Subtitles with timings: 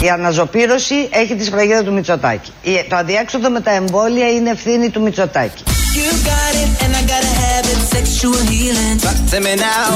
[0.00, 2.52] Η αναζωοπήρωση έχει τη σφραγίδα του Μιτσοτάκη.
[2.88, 5.62] Το αδιέξοδο με τα εμβόλια είναι ευθύνη του Μιτσοτάκη.
[7.96, 8.96] Sexual healing.
[9.06, 9.88] Talk to me now.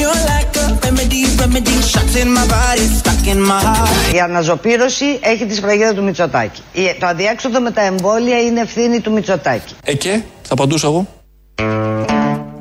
[0.00, 1.74] You're like a remedy, remedy.
[1.92, 4.14] Shots in my body, stuck in my heart.
[4.14, 6.62] Η αναζωπήρωση έχει τη σφραγίδα του Μητσοτάκη.
[6.72, 9.74] Η- Το αδιέξοδο με τα εμβόλια είναι ευθύνη του Μητσοτάκη.
[9.84, 11.06] Ε και, θα απαντούσα εγώ.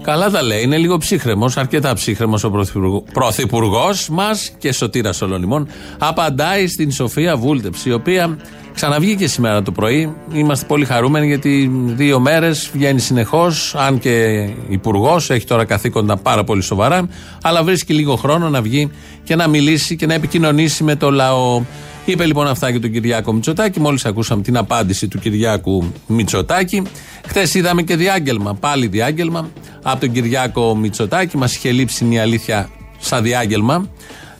[0.03, 0.61] Καλά τα λέει.
[0.61, 2.51] Είναι λίγο ψύχρεμος, αρκετά ψύχρεμος ο
[3.13, 5.67] πρωθυπουργός μας και Σωτήρας Ολονιμών.
[5.97, 8.37] Απαντάει στην Σοφία Βούλτεψη, η οποία
[8.73, 10.15] ξαναβγήκε σήμερα το πρωί.
[10.33, 16.43] Είμαστε πολύ χαρούμενοι γιατί δύο μέρες βγαίνει συνεχώς, αν και υπουργός, έχει τώρα καθήκοντα πάρα
[16.43, 17.07] πολύ σοβαρά,
[17.43, 18.91] αλλά βρίσκει λίγο χρόνο να βγει
[19.23, 21.61] και να μιλήσει και να επικοινωνήσει με το λαό.
[22.05, 23.79] Είπε λοιπόν αυτά για τον Κυριάκο Μητσοτάκη.
[23.79, 26.81] Μόλις ακούσαμε την απάντηση του Κυριάκου Μητσοτάκη.
[27.27, 29.49] Χθες είδαμε και διάγγελμα, πάλι διάγγελμα
[29.83, 31.37] από τον Κυριάκο Μητσοτάκη.
[31.37, 32.69] Μας είχε λείψει η αλήθεια
[32.99, 33.87] σαν διάγγελμα.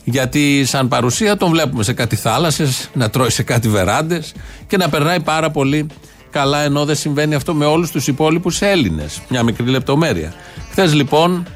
[0.03, 4.33] Γιατί σαν παρουσία τον βλέπουμε σε κάτι θάλασσες, να τρώει σε κάτι βεράντες
[4.67, 5.87] και να περνάει πάρα πολύ
[6.29, 6.63] καλά.
[6.63, 9.21] Ενώ δεν συμβαίνει αυτό με όλους τους υπόλοιπους Έλληνες.
[9.29, 10.33] Μια μικρή λεπτομέρεια.
[10.71, 11.47] Χθες λοιπόν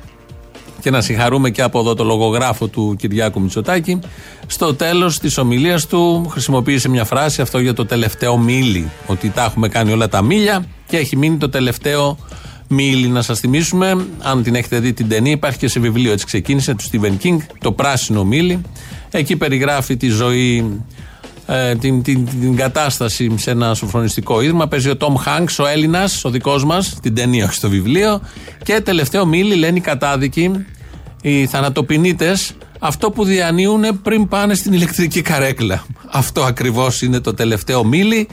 [0.87, 3.99] και να συγχαρούμε και από εδώ το λογογράφο του Κυριάκου Μητσοτάκη.
[4.47, 8.89] Στο τέλος της ομιλίας του χρησιμοποίησε μια φράση αυτό για το τελευταίο μίλι.
[9.05, 12.17] Ότι τα έχουμε κάνει όλα τα μίλια και έχει μείνει το τελευταίο
[12.67, 13.07] μίλι.
[13.07, 16.75] Να σας θυμίσουμε, αν την έχετε δει την ταινία, υπάρχει και σε βιβλίο έτσι ξεκίνησε
[16.75, 18.61] του Stephen King, το πράσινο μίλι.
[19.11, 20.81] Εκεί περιγράφει τη ζωή
[21.47, 24.67] ε, την, την, την κατάσταση σε ένα σοφρονιστικό ίδρυμα.
[24.67, 28.21] Παίζει ο Τόμ Χάγκ, ο Έλληνας, ο δικός μας, την ταινία, όχι στο βιβλίο.
[28.63, 30.51] Και τελευταίο μίλη λένε οι κατάδικοι,
[31.21, 32.35] οι θανατοποιητέ,
[32.79, 35.85] αυτό που διανύουν πριν πάνε στην ηλεκτρική καρέκλα.
[36.11, 38.27] Αυτό ακριβώς είναι το τελευταίο μίλη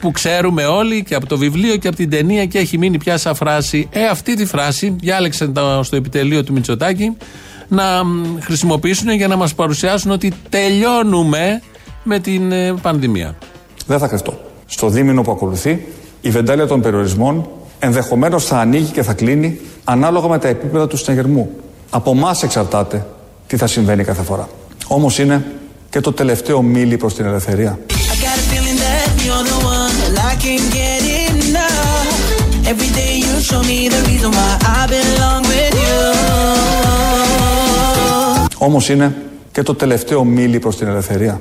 [0.00, 3.18] που ξέρουμε όλοι και από το βιβλίο και από την ταινία και έχει μείνει πια
[3.18, 3.88] σαν φράση.
[3.90, 7.16] Ε, αυτή τη φράση διάλεξαν το- στο επιτελείο του Μητσοτάκη
[7.68, 11.62] να μ, χρησιμοποιήσουν για να μας παρουσιάσουν ότι τελειώνουμε
[12.02, 13.36] με την ε, πανδημία.
[13.86, 14.40] Δεν θα κρυφτώ.
[14.66, 15.86] Στο δίμηνο που ακολουθεί,
[16.20, 20.96] η βεντάλια των περιορισμών ενδεχομένως θα ανοίγει και θα κλείνει ανάλογα με τα επίπεδα του
[20.96, 21.50] συναγερμού.
[21.94, 23.06] Από εμά εξαρτάται
[23.46, 24.48] τι θα συμβαίνει κάθε φορά.
[24.86, 25.44] Όμως είναι
[25.90, 27.78] και το τελευταίο μίλι προς την ελευθερία.
[27.88, 32.16] I got a feeling that you're the one that I can't get enough.
[32.72, 36.00] Every day you show me the reason why I belong with you.
[38.58, 39.14] Όμως είναι
[39.52, 41.40] και το τελευταίο μίλι προς την ελευθερία.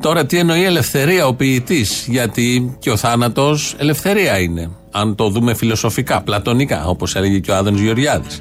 [0.00, 4.70] Τώρα τι εννοεί ελευθερία ο ποιητής, γιατί και ο θάνατος ελευθερία είναι.
[4.90, 8.40] Αν το δούμε φιλοσοφικά, πλατωνικά, όπως έλεγε και ο Άδωνης Γεωργιάδης.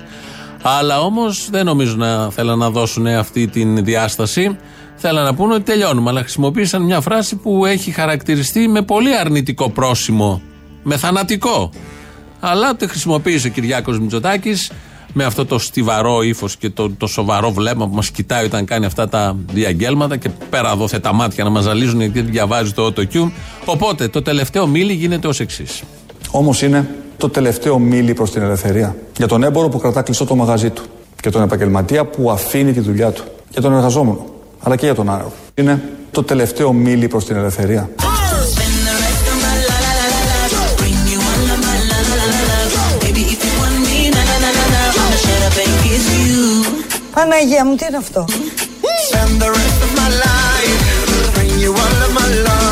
[0.62, 4.58] Αλλά όμως δεν νομίζω να θέλαν να δώσουν αυτή την διάσταση.
[4.96, 9.70] Θέλαν να πούνε ότι τελειώνουμε, αλλά χρησιμοποίησαν μια φράση που έχει χαρακτηριστεί με πολύ αρνητικό
[9.70, 10.42] πρόσημο.
[10.84, 11.72] Με θανατικό.
[12.40, 14.72] Αλλά το χρησιμοποίησε ο Κυριάκος Μητσοτάκης
[15.14, 18.86] με αυτό το στιβαρό ύφος και το, το σοβαρό βλέμμα που μας κοιτάει όταν κάνει
[18.86, 22.86] αυτά τα διαγγέλματα και πέρα δόθε τα μάτια να μας ζαλίζουν γιατί δεν διαβάζει το
[22.86, 23.32] autocue.
[23.66, 25.84] Οπότε το τελευταίο μίλι γίνεται ως εξής.
[26.32, 28.96] Όμως είναι το τελευταίο μίλι προς την ελευθερία.
[29.18, 30.84] Για τον έμπορο που κρατά κλειστό το μαγαζί του.
[31.22, 33.24] Και τον επαγγελματία που αφήνει τη δουλειά του.
[33.50, 34.26] Για τον εργαζόμενο.
[34.64, 35.32] Αλλά και για τον άνεργο.
[35.56, 37.90] Είναι το τελευταίο μίλι προς την ελευθερία.
[37.96, 40.62] Spend the rest of my la la la la la.
[40.80, 42.84] Bring you all of my la la la la la.
[43.04, 44.82] Baby, if you want me, na na na na na.
[45.02, 46.42] I'ma shut up and kiss you.
[47.14, 48.26] Παναγία μου, τι είναι αυτό;
[49.10, 50.82] Spend the rest of my life.
[51.36, 52.67] Bring you all of my love.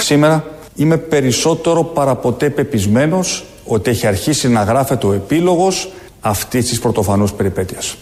[0.00, 7.32] Σήμερα είμαι περισσότερο παραποτέ πεπισμένος ότι έχει αρχίσει να γράφεται ο επίλογος αυτής της πρωτοφανούς
[7.32, 7.96] περιπέτειας.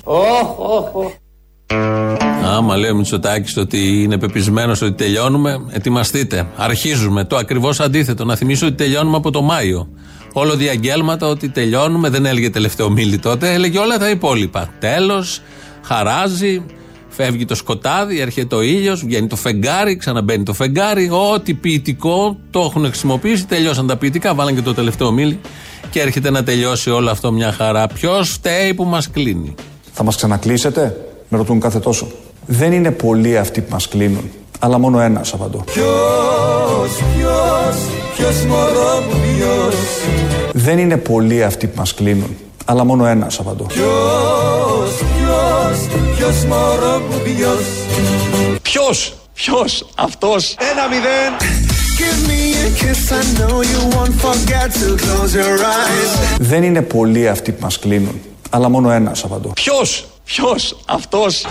[2.44, 6.46] Άμα λέει ο Μητσοτάκης ότι είναι πεπισμένος ότι τελειώνουμε, ετοιμαστείτε.
[6.56, 7.24] Αρχίζουμε.
[7.24, 8.24] Το ακριβώς αντίθετο.
[8.24, 9.88] Να θυμίσω ότι τελειώνουμε από το Μάιο.
[10.32, 14.68] Όλο διαγγέλματα ότι τελειώνουμε, δεν έλεγε τελευταίο μίλη τότε, έλεγε όλα τα υπόλοιπα.
[14.78, 15.40] Τέλος,
[15.82, 16.64] χαράζει,
[17.16, 21.10] φεύγει το σκοτάδι, έρχεται ο ήλιος, βγαίνει το φεγγάρι, ξαναμπαίνει το φεγγάρι.
[21.32, 25.40] Ό,τι ποιητικό το έχουν χρησιμοποιήσει, τελειώσαν τα ποιητικά, βάλαν και το τελευταίο μίλη
[25.90, 27.86] και έρχεται να τελειώσει όλο αυτό μια χαρά.
[27.86, 29.54] Ποιος φταίει που μας κλείνει;
[29.92, 30.96] Θα μας ξανακλείσετε,
[31.28, 32.06] με ρωτούν κάθε τόσο.
[32.46, 35.64] Δεν είναι πολλοί αυτοί που μας κλείνουν, αλλά μόνο ένας απαντώ.
[40.52, 43.64] Δεν είναι πολλοί αυτοί που μας κλείνουν, αλλά μόνο ένας απαντώ.
[43.64, 43.84] Ποιος,
[44.96, 45.23] ποιος,
[49.94, 50.54] αυτός;
[51.98, 56.38] Give me a kiss, I know you won't forget to close your eyes.
[56.38, 59.48] Δεν είναι πολλοί αυτοί που μας κλείνουν, Αλλά μόνο ένας απαντώ.
[59.54, 61.46] Ποιος, ποιος, αυτός;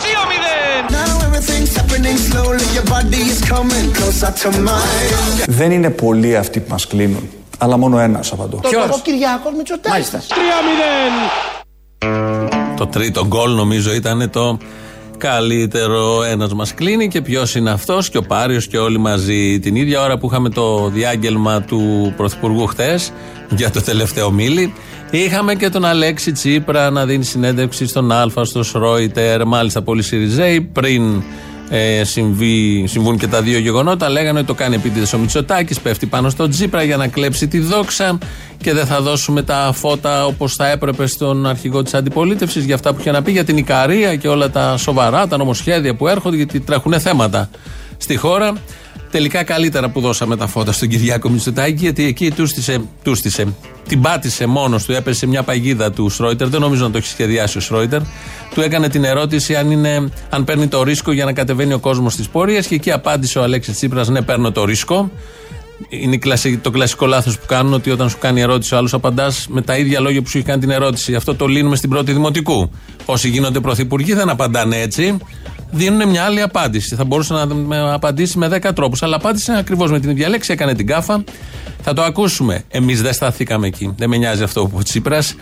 [0.90, 2.66] Now everything's happening slowly.
[2.76, 5.44] Your body is coming closer to mine.
[5.48, 7.30] Δεν είναι πολλοί αυτοί που μας κλείνουν.
[7.58, 8.60] Αλλά μόνο ένας απαντώ.
[8.94, 10.10] Ο Κυριάκος Μητσοτάκης.
[12.84, 14.58] Το τρίτο γκολ νομίζω ήταν το
[15.18, 16.24] καλύτερο.
[16.24, 19.60] Ένας μας κλείνει και ποιος είναι αυτός και ο Πάριος και όλοι μαζί.
[19.60, 23.12] Την ίδια ώρα που είχαμε το διάγγελμα του Πρωθυπουργού χθες
[23.50, 24.74] για το τελευταίο μίλη,
[25.12, 30.62] είχαμε και τον Αλέξη Τσίπρα να δίνει συνέντευξη στον Α, στο Σρόιτερ, μάλιστα πολύ Σιριζέοι,
[30.62, 31.24] πριν
[31.70, 34.10] ε, συμβεί, συμβούν και τα δύο γεγονότα.
[34.10, 37.60] Λέγανε ότι το κάνει επίτηδες ο Μητσοτάκης, πέφτει πάνω στον Τσίπρα για να κλέψει τη
[37.60, 38.18] δόξα
[38.58, 42.94] και δεν θα δώσουμε τα φώτα όπως θα έπρεπε στον αρχηγό της αντιπολίτευσης για αυτά
[42.94, 46.36] που είχε να πει για την Ικαρία και όλα τα σοβαρά, τα νομοσχέδια που έρχονται,
[46.36, 47.50] γιατί τρέχουν θέματα
[48.04, 48.54] στη χώρα.
[49.12, 53.54] Τελικά καλύτερα που δώσαμε τα φώτα στον Κυριάκο Μητσοτάκη, γιατί εκεί τούστησε, τούστησε
[53.88, 56.48] την πάτησε μόνος του, έπεσε σε μια παγίδα του Σρόιτερ.
[56.48, 58.02] Δεν νομίζω να το έχει σχεδιάσει ο Σρόιτερ.
[58.54, 62.16] Του έκανε την ερώτηση αν, είναι, αν παίρνει το ρίσκο για να κατεβαίνει ο κόσμος
[62.16, 65.12] τη πορεία και εκεί απάντησε ο Αλέξης Τσίπρας: Ναι, παίρνω το ρίσκο.
[65.90, 66.20] Είναι
[66.62, 69.78] το κλασικό λάθος που κάνουν ότι όταν σου κάνει ερώτηση ο άλλος απαντάς με τα
[69.78, 71.16] ίδια λόγια που σου έχει κάνει την ερώτηση.
[71.16, 72.72] Αυτό το λύνουμε στην πρώτη δημοτικού.
[73.06, 75.18] Όσοι γίνονται πρωθυπουργοί δεν απαντάνε έτσι.
[75.74, 76.96] Δίνουν μια άλλη απάντηση.
[76.96, 77.34] Θα μπορούσε
[77.68, 79.04] να απαντήσει με 10 τρόπους.
[79.04, 81.24] Αλλά απάντησε ακριβώς με την ίδια λέξη, έκανε την κάφα.
[81.82, 82.64] Θα το ακούσουμε.
[82.70, 83.94] Εμείς δεν σταθήκαμε εκεί.
[83.98, 85.36] Δεν με νοιάζει αυτό που ο Τσίπρας.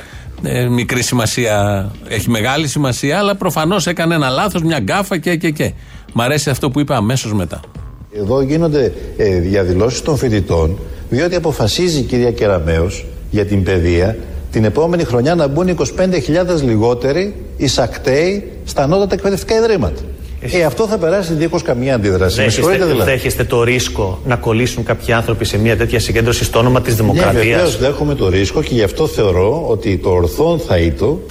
[0.44, 5.50] Ε, μικρή σημασία, έχει μεγάλη σημασία, αλλά προφανώς έκανε ένα λάθος, μια γκάφα και και
[5.50, 5.74] και.
[6.13, 7.60] Μ' αρέσει αυτό που είπε αμέσως μετά.
[8.12, 10.77] Εδώ γίνονται ε, διαδηλώσεις των φοιτητών
[11.10, 14.18] διότι αποφασίζει η κυρία Κεραμέως για την παιδεία
[14.51, 20.01] την επόμενη χρονιά να μπουν 25.000 λιγότεροι εισακτέοι στα ανώτατα εκπαιδευτικά ιδρύματα.
[20.43, 22.35] Ε, αυτό θα περάσει δίχως καμία αντίδραση.
[22.38, 23.11] Με Δέχεστε, συγχωρείτε δηλαδή.
[23.11, 27.01] δέχεστε το ρίσκο να κολλήσουν κάποιοι άνθρωποι σε μια τέτοια συγκέντρωση στο όνομα της Ναι,
[27.01, 31.21] δημοκρατίας; βεβαίως δέχομαι το ρίσκο και γι' αυτό θεωρώ ότι το ορθόν θα ήτο,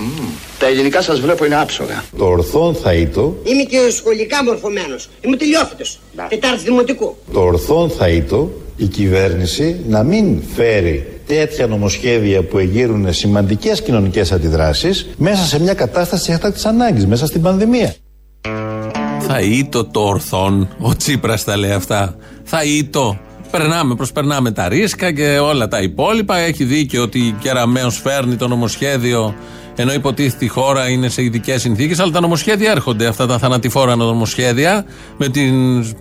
[0.59, 2.05] Τα ελληνικά σας βλέπω είναι άψογα.
[2.19, 5.09] το ορθόν θα ήτο, Είμαι και σχολικά μορφωμένος.
[5.21, 5.99] Είμαι τελειόφυτος.
[6.29, 7.17] Τετάρτη δημοτικού.
[7.33, 14.33] το ορθόν θα ήτο η κυβέρνηση να μην φέρει τέτοια νομοσχέδια που εγείρουν σημαντικές κοινωνικές
[14.33, 17.95] αντιδράσεις μέσα σε μια κατάσταση έκτακτης ανάγκης, μέσα στην πανδημία.
[19.33, 20.69] Θα ήτο το ορθόν.
[20.79, 22.17] Ο Τσίπρας τα λέει αυτά.
[22.45, 23.19] Θα ήτο.
[23.51, 26.37] Περνάμε, προσπερνάμε τα ρίσκα και όλα τα υπόλοιπα.
[26.37, 29.35] Έχει δίκιο ότι η Κεραμέο φέρνει το νομοσχέδιο
[29.77, 31.99] ενώ υποτίθεται η χώρα είναι σε ειδικές συνθήκες.
[31.99, 34.85] Αλλά τα νομοσχέδια έρχονται, αυτά τα θανατηφόρα νομοσχέδια,
[35.17, 35.51] με τις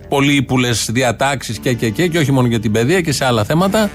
[0.08, 3.44] πολύ ύπουλε διατάξεις και, και, και, και όχι μόνο για την παιδεία και σε άλλα
[3.44, 3.90] θέματα.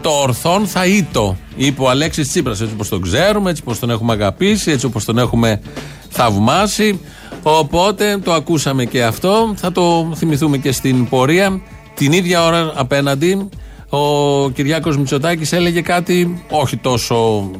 [0.00, 3.90] Το ορθόν θα ήτο, είπε ο Αλέξης Τσίπρας, έτσι όπως τον ξέρουμε, έτσι όπως τον
[3.90, 5.60] έχουμε αγαπήσει, έτσι όπως τον έχουμε
[6.08, 7.00] θαυμάσει.
[7.46, 11.60] Οπότε το ακούσαμε και αυτό, θα το θυμηθούμε και στην πορεία.
[11.94, 13.48] Την ίδια ώρα απέναντι
[13.88, 17.50] ο Κυριάκος Μητσοτάκης έλεγε κάτι όχι τόσο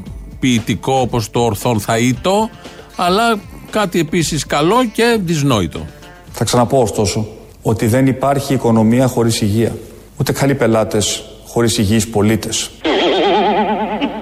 [0.41, 2.51] ποιητικό όπως το ορθόν θα ήτο,
[2.97, 3.41] αλλά
[3.71, 5.87] κάτι επίσης καλό και δυσνόητο.
[6.33, 7.27] Θα ξαναπώ ωστόσο
[7.63, 9.77] ότι δεν υπάρχει οικονομία χωρίς υγεία.
[10.21, 12.71] Ούτε καλοί πελάτες χωρίς υγιείς πολίτες.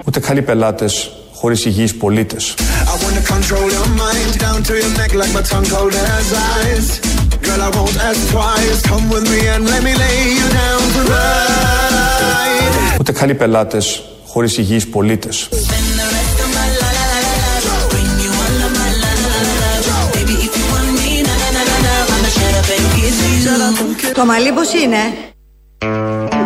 [0.05, 2.53] Ούτε καλοί πελάτες χωρίς υγιείς πολίτες.
[3.23, 6.33] I wanna control your mind down to your neck like my tongue cold as
[6.65, 6.99] ice.
[7.45, 8.81] Girl, I won't ask twice.
[8.91, 12.99] Come with me and let me lay you down to ride.
[12.99, 15.49] Ούτε καλοί πελάτες χωρίς υγιείς πολίτες.
[24.13, 25.32] Το μαλλί πώς είναι.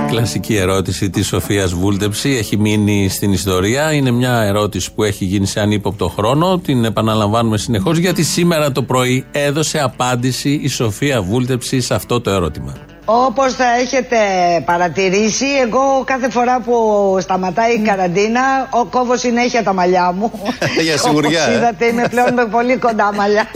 [0.08, 3.94] Κλασική ερώτηση της Σοφίας Βούλτεψη έχει μείνει στην ιστορία.
[3.94, 6.58] Είναι μια ερώτηση που έχει γίνει σε ανύποπτο χρόνο.
[6.58, 12.30] Την επαναλαμβάνουμε συνεχώς γιατί σήμερα το πρωί έδωσε απάντηση η Σοφία Βούλτεψη σε αυτό το
[12.30, 12.74] ερώτημα.
[13.06, 14.18] Όπως θα έχετε
[14.66, 20.32] παρατηρήσει, εγώ κάθε φορά που σταματάει η καραντίνα, ο κόβω συνέχεια τα μαλλιά μου.
[20.84, 21.58] Για σιγουριά, Όπως ε.
[21.58, 23.48] είδατε, είμαι πλέον με πολύ κοντά μαλλιά.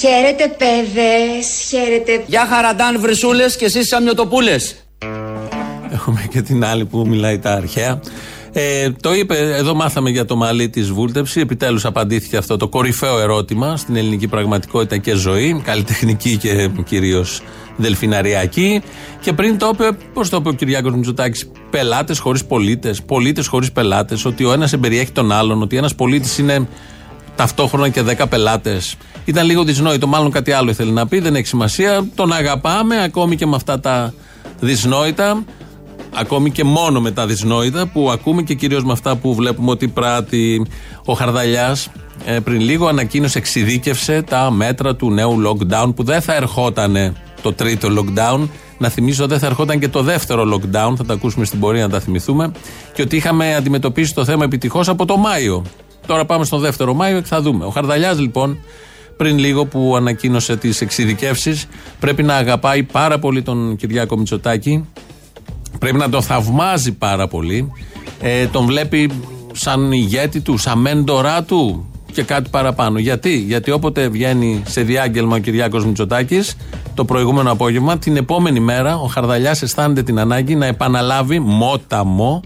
[0.00, 2.24] Χαίρετε παιδες, χαίρετε.
[2.26, 4.74] Γεια χαραντάν βρυσούλες και εσείς σαμιωτοπούλες.
[5.92, 8.00] Έχουμε και την άλλη που μιλάει τα αρχαία.
[8.52, 11.40] Ε, το είπε, εδώ μάθαμε για το μαλλί της Βούλτεψη.
[11.40, 17.42] Επιτέλους απαντήθηκε αυτό το κορυφαίο ερώτημα στην ελληνική πραγματικότητα και ζωή, καλλιτεχνική και κυρίως
[17.76, 18.82] δελφιναριακή.
[19.20, 23.72] Και πριν το είπε, πώς το είπε ο Κυριάκος Μητσοτάκης, πελάτες χωρίς πολίτες, πολίτες χωρίς
[23.72, 26.68] πελάτες, ότι ο ένας εμπεριέχει τον άλλον, ότι ένας πολίτης είναι
[27.36, 28.96] ταυτόχρονα και 10 πελάτες.
[29.24, 32.06] Ήταν λίγο δυσνόητο, μάλλον κάτι άλλο ήθελε να πει, δεν έχει σημασία.
[32.14, 34.14] Τον αγαπάμε ακόμη και με αυτά τα
[34.60, 35.44] δυσνόητα
[36.14, 39.88] ακόμη και μόνο με τα δυσνόητα που ακούμε και κυρίως με αυτά που βλέπουμε ότι
[39.88, 40.66] πράττει
[41.04, 41.88] ο Χαρδαλιάς
[42.24, 47.12] ε, πριν λίγο ανακοίνωσε, εξειδίκευσε τα μέτρα του νέου lockdown που δεν θα ερχότανε
[47.42, 48.48] το τρίτο lockdown.
[48.78, 51.88] Να θυμίσω δεν θα ερχόταν και το δεύτερο lockdown, θα τα ακούσουμε στην πορεία να
[51.88, 52.52] τα θυμηθούμε.
[52.94, 55.64] Και ότι είχαμε αντιμετωπίσει το θέμα επιτυχώς από το Μάιο.
[56.06, 57.64] Τώρα πάμε στον δεύτερο Μάιο και θα δούμε.
[57.64, 58.58] Ο Χαρδαλιάς λοιπόν,
[59.16, 61.66] πριν λίγο που ανακοίνωσε τις εξειδικεύσεις,
[62.00, 64.88] πρέπει να αγαπάει πάρα πολύ τον Κυριάκο Μητσοτάκη.
[65.78, 67.72] Πρέπει να τον θαυμάζει πάρα πολύ.
[68.20, 69.10] Ε, τον βλέπει
[69.52, 72.98] σαν ηγέτη του, σαν μέντορά του και κάτι παραπάνω.
[72.98, 76.56] Γιατί, Γιατί όποτε βγαίνει σε διάγγελμα ο Κυριάκος Μητσοτάκης,
[76.94, 82.42] το προηγούμενο απόγευμα, την επόμενη μέρα ο Χαρδαλιάς αισθάνεται την ανάγκη να επαναλάβει μόταμο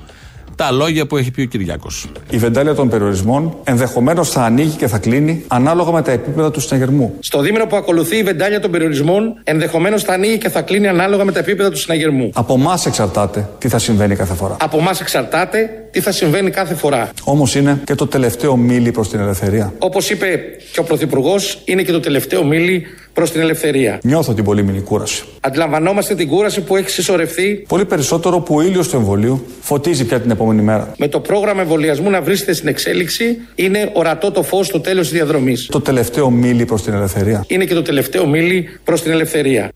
[0.56, 2.06] τα λόγια που έχει πει ο Κυριάκος.
[2.30, 6.60] Η βεντάλια των περιορισμών ενδεχομένως θα ανοίγει και θα κλείνει ανάλογα με τα επίπεδα του
[6.60, 7.14] συναγερμού.
[7.18, 11.24] Στο δίμηνο που ακολουθεί η βεντάλια των περιορισμών ενδεχομένως θα ανοίγει και θα κλείνει ανάλογα
[11.24, 12.30] με τα επίπεδα του συναγερμού.
[12.34, 14.56] Από εμάς εξαρτάται τι θα συμβαίνει κάθε φορά.
[14.60, 17.10] Από εμάς εξαρτάται τι θα συμβαίνει κάθε φορά.
[17.24, 19.72] Όμως είναι και το τελευταίο μίλι προς την ελευθερία.
[19.78, 20.40] Όπως είπε
[20.72, 22.86] και ο Πρωθυπουργός, είναι και το τελευταίο μίλι
[23.16, 23.98] προς την ελευθερία.
[24.02, 25.24] Νιώθω την πολύμηνη κούραση.
[25.40, 27.64] Αντιλαμβανόμαστε την κούραση που έχει συσσωρευτεί.
[27.68, 30.94] Πολύ περισσότερο που ο ήλιος του εμβολίου φωτίζει πια την επόμενη μέρα.
[30.98, 35.16] Με το πρόγραμμα εμβολιασμού να βρίσκεται στην εξέλιξη, είναι ορατό το φως στο τέλος της
[35.16, 35.66] διαδρομής.
[35.66, 37.44] Το τελευταίο μίλι προς την ελευθερία.
[37.46, 39.68] Είναι και το τελευταίο μίλι προς την ελευθερία.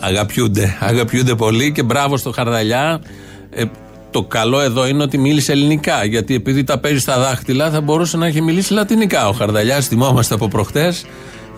[0.00, 3.02] Αγαπιούνται, αγαπιούνται πολύ και μπράβο στο Χαρδαλιά.
[3.50, 3.64] Ε,
[4.10, 6.04] το καλό εδώ είναι ότι μίλησε ελληνικά.
[6.04, 9.28] Γιατί επειδή τα παίζει στα δάχτυλα, θα μπορούσε να έχει μιλήσει λατινικά.
[9.28, 11.04] Ο Χαρδαλιάς, θυμόμαστε από προχτές.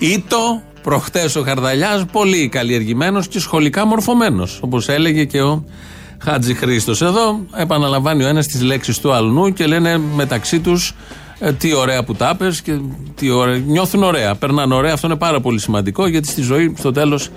[0.03, 4.59] Ή το προχτές ο Χαρδαλιάς, πολύ καλλιεργημένος και σχολικά μορφωμένος.
[4.63, 5.65] Όπως έλεγε και ο
[6.19, 7.03] Χάτζη Χρήστος.
[7.03, 10.95] Εδώ επαναλαμβάνει ο ένας τις λέξεις του αλλού και λένε μεταξύ τους
[11.59, 12.79] τι ωραία που τα πες και
[13.15, 13.57] τι ωραία.
[13.57, 14.93] Νιώθουν ωραία, περνάνε ωραία.
[14.93, 17.29] Αυτό είναι πάρα πολύ σημαντικό γιατί στη ζωή στο τέλος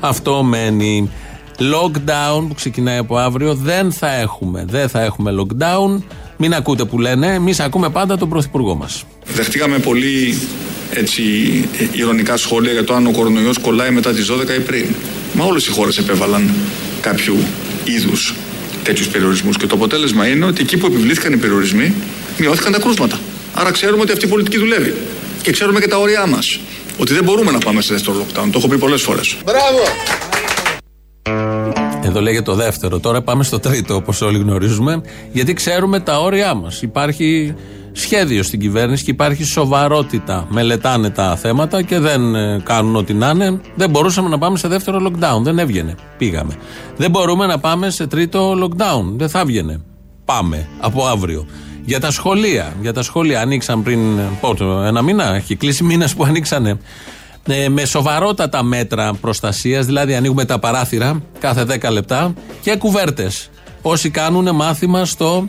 [0.00, 1.10] αυτό μένει.
[1.58, 4.64] Lockdown που ξεκινάει από αύριο δεν θα έχουμε.
[4.68, 6.02] Δεν θα έχουμε lockdown.
[6.36, 7.26] Μην ακούτε που λένε.
[7.26, 9.04] Εμείς ακούμε πάντα τον Πρωθυπουργό μας.
[9.24, 10.34] Δεχτήκαμε πολύ
[10.94, 11.22] έτσι
[11.92, 14.86] ηρωνικά σχόλια για το αν ο κορονοϊός κολλάει μετά τις 12 ή πριν.
[15.32, 16.50] Μα όλες οι χώρες επέβαλαν
[17.00, 17.36] κάποιου
[17.84, 18.34] είδους
[18.82, 21.94] τέτοιους περιορισμούς και το αποτέλεσμα είναι ότι εκεί που επιβλήθηκαν οι περιορισμοί
[22.38, 23.18] μειώθηκαν τα κρούσματα.
[23.54, 24.94] Άρα ξέρουμε ότι αυτή η πολιτική δουλεύει.
[25.42, 26.60] Και ξέρουμε και τα όρια μας.
[26.96, 28.48] Ότι δεν μπορούμε να πάμε σε δεύτερο lockdown.
[28.52, 29.36] Το έχω πει πολλές φορές.
[29.44, 29.80] Μπράβο!
[32.04, 33.00] Εδώ λέγεται το δεύτερο.
[33.00, 36.82] Τώρα πάμε στο τρίτο, όπως όλοι γνωρίζουμε, γιατί ξέρουμε τα όρια μας.
[36.82, 37.54] Υπάρχει
[38.00, 40.46] σχέδιο στην κυβέρνηση και υπάρχει σοβαρότητα.
[40.50, 43.60] Μελετάνε τα θέματα και δεν ε, κάνουν ό,τι να είναι.
[43.74, 45.42] Δεν μπορούσαμε να πάμε σε δεύτερο lockdown.
[45.42, 45.94] Δεν έβγαινε.
[46.18, 46.54] Πήγαμε.
[46.96, 49.04] Δεν μπορούμε να πάμε σε τρίτο lockdown.
[49.16, 49.80] Δεν θα έβγαινε.
[50.24, 51.46] Πάμε από αύριο.
[51.84, 52.74] Για τα σχολεία.
[52.80, 54.00] Για τα σχολεία ανοίξαν πριν
[54.40, 55.34] πόσο, ένα μήνα.
[55.34, 56.78] Έχει κλείσει μήνα που ανοίξανε.
[57.46, 63.50] Ε, με σοβαρότατα μέτρα προστασίας, δηλαδή ανοίγουμε τα παράθυρα κάθε 10 λεπτά και κουβέρτες.
[63.82, 65.44] Όσοι κάνουν μάθημα στο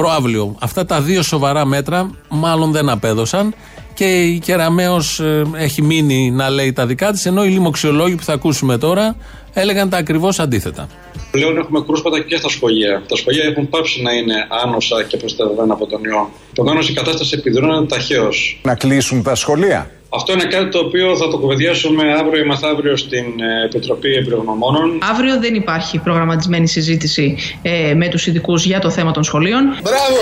[0.00, 0.54] προάβλιο.
[0.60, 3.54] Αυτά τα δύο σοβαρά μέτρα μάλλον δεν απέδωσαν
[3.94, 8.22] και η Κεραμέως ε, έχει μείνει να λέει τα δικά της ενώ οι λοιμοξιολόγοι που
[8.22, 9.16] θα ακούσουμε τώρα
[9.52, 10.88] έλεγαν τα ακριβώς αντίθετα.
[11.30, 13.02] Πλέον έχουμε κρούσματα και στα σχολεία.
[13.08, 16.30] Τα σχολεία έχουν πάψει να είναι άνοσα και προστατευμένα από τον ιό.
[16.50, 18.60] Επομένω η κατάσταση επιδρώνεται ταχαίως.
[18.62, 19.90] Να κλείσουν τα σχολεία.
[20.12, 24.98] Αυτό είναι κάτι το οποίο θα το κουβεντιάσουμε αύριο ή μεθαύριο στην ε, Επιτροπή Εμπειρογνωμόνων.
[25.10, 29.62] Αύριο δεν υπάρχει προγραμματισμένη συζήτηση ε, με τους ειδικούς για το θέμα των σχολείων.
[29.82, 30.20] Μπράβο!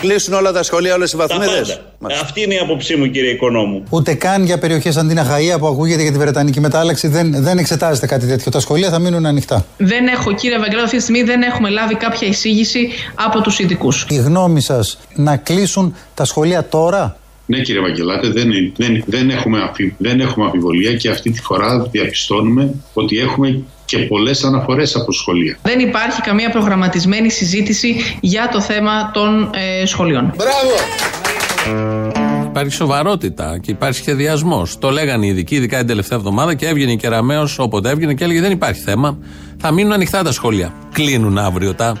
[0.00, 1.80] Κλείσουν όλα τα σχολεία, όλες οι βαθμίδες.
[2.22, 3.82] Αυτή είναι η άποψή μου, κύριε Οικονόμου.
[3.90, 7.58] Ούτε καν για περιοχές σαν την Αχαία που ακούγεται για τη Βρετανική μετάλλαξη δεν, δεν
[7.58, 8.50] εξετάζεται κάτι τέτοιο.
[8.50, 9.66] Τα σχολεία θα μείνουν ανοιχτά.
[9.76, 14.06] Δεν έχω, κύριε Ευαγγελάτο, αυτή τη στιγμή δεν έχουμε λάβει κάποια εισήγηση από τους ειδικούς.
[14.08, 19.62] Η γνώμη σας να κλείσουν τα σχολεία τώρα; Ναι, κύριε Βαγγελάτε, δεν, δεν, δεν, έχουμε
[19.62, 25.12] αφι, δεν έχουμε αμφιβολία και αυτή τη φορά διαπιστώνουμε ότι έχουμε και πολλές αναφορές από
[25.12, 25.58] σχολεία.
[25.62, 30.34] Δεν υπάρχει καμία προγραμματισμένη συζήτηση για το θέμα των ε, σχολείων.
[30.36, 30.74] Μπράβο!
[32.48, 34.78] Υπάρχει σοβαρότητα και υπάρχει σχεδιασμός.
[34.78, 38.24] Το λέγανε οι ειδικοί, ειδικά την τελευταία εβδομάδα και έβγαινε η Κεραμαίο όποτε έβγαινε και
[38.24, 39.18] έλεγε: Δεν υπάρχει θέμα.
[39.58, 40.72] Θα μείνουν ανοιχτά τα σχολεία.
[40.92, 41.96] Κλείνουν αύριο τα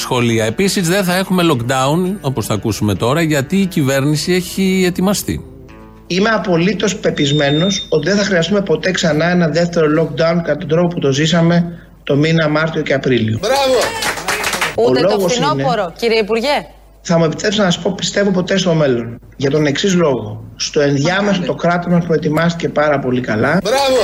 [0.00, 0.44] σχολεία.
[0.44, 5.44] Επίσης δεν θα έχουμε lockdown, όπως θα ακούσουμε τώρα, γιατί η κυβέρνηση έχει ετοιμαστεί.
[6.06, 10.88] Είμαι απολύτως πεπισμένος ότι δεν θα χρειαστούμε ποτέ ξανά ένα δεύτερο lockdown κατά τον τρόπο
[10.88, 13.38] που το ζήσαμε το μήνα Μάρτιο και Απρίλιο.
[13.40, 13.78] Μπράβο!
[14.88, 16.66] Ούτε Ο το λόγος φθινόπωρο, είναι- κύριε Υπουργέ.
[17.00, 19.18] Θα μου επιτρέψετε να σας πω πιστεύω ποτέ στο μέλλον.
[19.36, 20.44] Για τον εξής λόγο.
[20.56, 23.58] Στο ενδιάμεσο το κράτος μας προετοιμάστηκε πάρα πολύ καλά.
[23.62, 24.00] Μπράβο!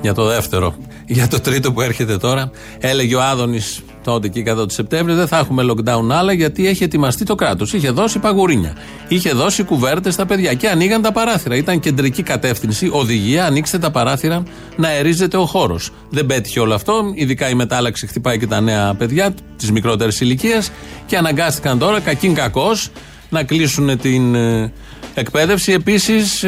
[0.00, 0.74] Για το δεύτερο.
[1.10, 5.26] Για το τρίτο που έρχεται τώρα, έλεγε ο Άδωνης τότε εκεί κατά το Σεπτέμβριο, δεν
[5.26, 7.72] θα έχουμε lockdown άλλα γιατί έχει ετοιμαστεί το κράτος.
[7.72, 8.76] Είχε δώσει παγουρίνια.
[9.08, 11.56] Είχε δώσει κουβέρτες στα παιδιά και ανοίγαν τα παράθυρα.
[11.56, 14.42] Ήταν κεντρική κατεύθυνση, οδηγία, ανοίξτε τα παράθυρα
[14.76, 15.90] να ερίζεται ο χώρος.
[16.10, 20.70] Δεν πέτυχε όλο αυτό, ειδικά η μετάλλαξη χτυπάει και τα νέα παιδιά της μικρότερης ηλικίας
[21.06, 22.90] και αναγκάστηκαν τώρα, κακήν κακός,
[23.28, 24.72] να κλείσουν την ε,
[25.14, 25.72] εκπαίδευση.
[25.72, 26.44] Επίσης,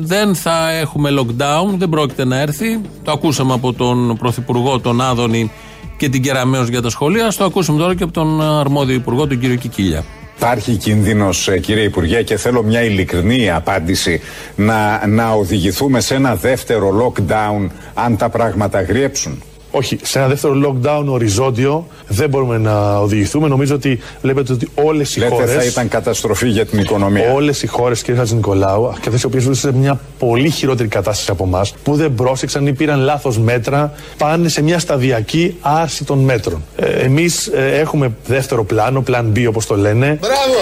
[0.00, 2.80] δεν θα έχουμε lockdown, δεν πρόκειται να έρθει.
[3.02, 5.50] Το ακούσαμε από τον Πρωθυπουργό, τον Άδωνη
[5.96, 7.26] και την Κεραμέως για τα σχολεία.
[7.26, 10.04] Α το ακούσουμε τώρα και από τον αρμόδιο Υπουργό, τον κύριο Κικίλια.
[10.36, 14.20] Υπάρχει κίνδυνος, κύριε Υπουργέ, και θέλω μια ειλικρινή απάντηση,
[14.56, 19.42] να, να οδηγηθούμε σε ένα δεύτερο lockdown αν τα πράγματα γριέψουν.
[19.74, 23.48] Όχι, σε ένα δεύτερο lockdown οριζόντιο δεν μπορούμε να οδηγηθούμε.
[23.48, 25.46] Νομίζω ότι βλέπετε ότι όλες οι χώρε.
[25.46, 27.32] θα ήταν καταστροφή για την οικονομία.
[27.32, 30.88] Όλες οι χώρες, κύριε Χατζη Νικολάου, και αυτέ οι οποίες βρίσκονται σε μια πολύ χειρότερη
[30.88, 36.04] κατάσταση από εμάς, που δεν πρόσεξαν ή πήραν λάθος μέτρα, πάνε σε μια σταδιακή άρση
[36.04, 36.62] των μέτρων.
[36.76, 40.18] Ε, Εμείς έχουμε δεύτερο πλάνο, πλάν B όπως το λένε.
[40.20, 40.58] Μπράβο!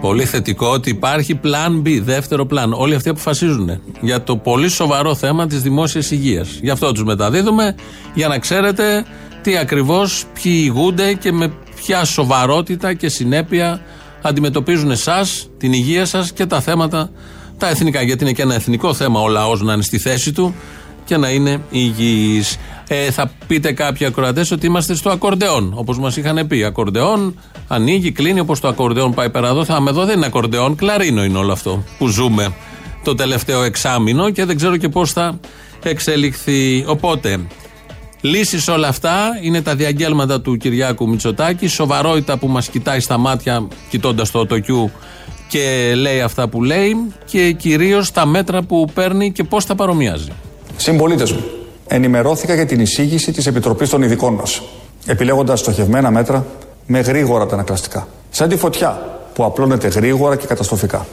[0.00, 2.76] Πολύ θετικό ότι υπάρχει plan B, δεύτερο πλάνο.
[2.78, 6.58] Όλοι αυτοί αποφασίζουν για το πολύ σοβαρό θέμα της δημόσιας υγείας.
[6.62, 7.74] Γι' αυτό τους μεταδίδουμε,
[8.14, 9.04] για να ξέρετε
[9.42, 13.80] τι ακριβώς, ποιοι ηγούνται και με ποια σοβαρότητα και συνέπεια
[14.22, 15.26] αντιμετωπίζουν εσά,
[15.58, 17.10] την υγεία σας και τα θέματα
[17.58, 18.02] τα εθνικά.
[18.02, 20.54] Γιατί είναι και ένα εθνικό θέμα ο λαός να είναι στη θέση του
[21.08, 22.44] και να είναι υγιή.
[22.88, 25.72] Ε, θα πείτε κάποιοι ακροατές ότι είμαστε στο ακορντεόν.
[25.74, 26.64] Όπως μας είχαν πει.
[26.64, 29.64] Ακορντεόν ανοίγει, κλείνει όπως το ακορντεόν πάει πέρα εδώ.
[29.64, 32.54] Θα με εδώ δεν είναι ακορντεόν, κλαρίνο είναι όλο αυτό που ζούμε
[33.04, 35.40] το τελευταίο εξάμεινο και δεν ξέρω και πώς θα
[35.82, 36.84] εξελιχθεί.
[36.86, 37.40] Οπότε,
[38.20, 41.66] λύσεις όλα αυτά είναι τα διαγγέλματα του Κυριάκου Μητσοτάκη.
[41.66, 44.90] Σοβαρότητα που μας κοιτάει στα μάτια, κοιτώντας το οτοκιού
[45.48, 50.32] και λέει αυτά που λέει και κυρίως τα μέτρα που παίρνει και πώς τα παρομοιάζει.
[50.80, 51.44] Συμπολίτες μου,
[51.88, 54.62] ενημερώθηκα για την εισήγηση της Επιτροπής των Ειδικών μας,
[55.06, 56.46] επιλέγοντας στοχευμένα μέτρα
[56.86, 58.08] με γρήγορα τα ανακλαστικά.
[58.30, 61.06] Σαν τη φωτιά που απλώνεται γρήγορα και καταστροφικά.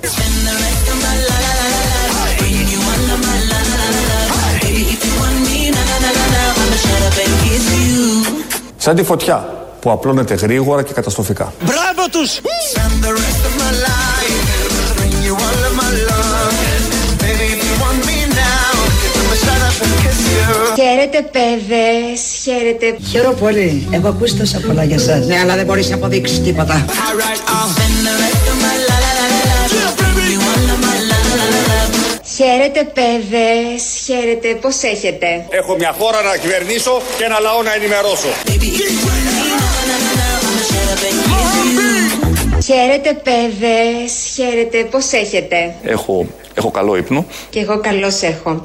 [8.78, 11.54] Σαν τη φωτιά που απλώνεται γρήγορα και καταστροφικά.
[11.60, 12.40] Μπράβο τους!
[20.88, 22.98] Χαίρετε παιδες, χαίρετε.
[23.12, 25.26] Χαίρομαι πολύ, έχω ακούσει τόσα πολλά για σας.
[25.26, 26.86] Ναι, αλλά δεν μπορείς να αποδείξεις τίποτα.
[32.36, 38.28] Χαίρετε παιδες, χαίρετε, πώς έχετε; Έχω μια χώρα να κυβερνήσω και ένα λαό να ενημερώσω.
[42.66, 47.26] Χαίρετε παιδες, χαίρετε, πώς έχετε; Έχω, έχω καλό ύπνο.
[47.50, 48.62] Κι εγώ καλώς έχω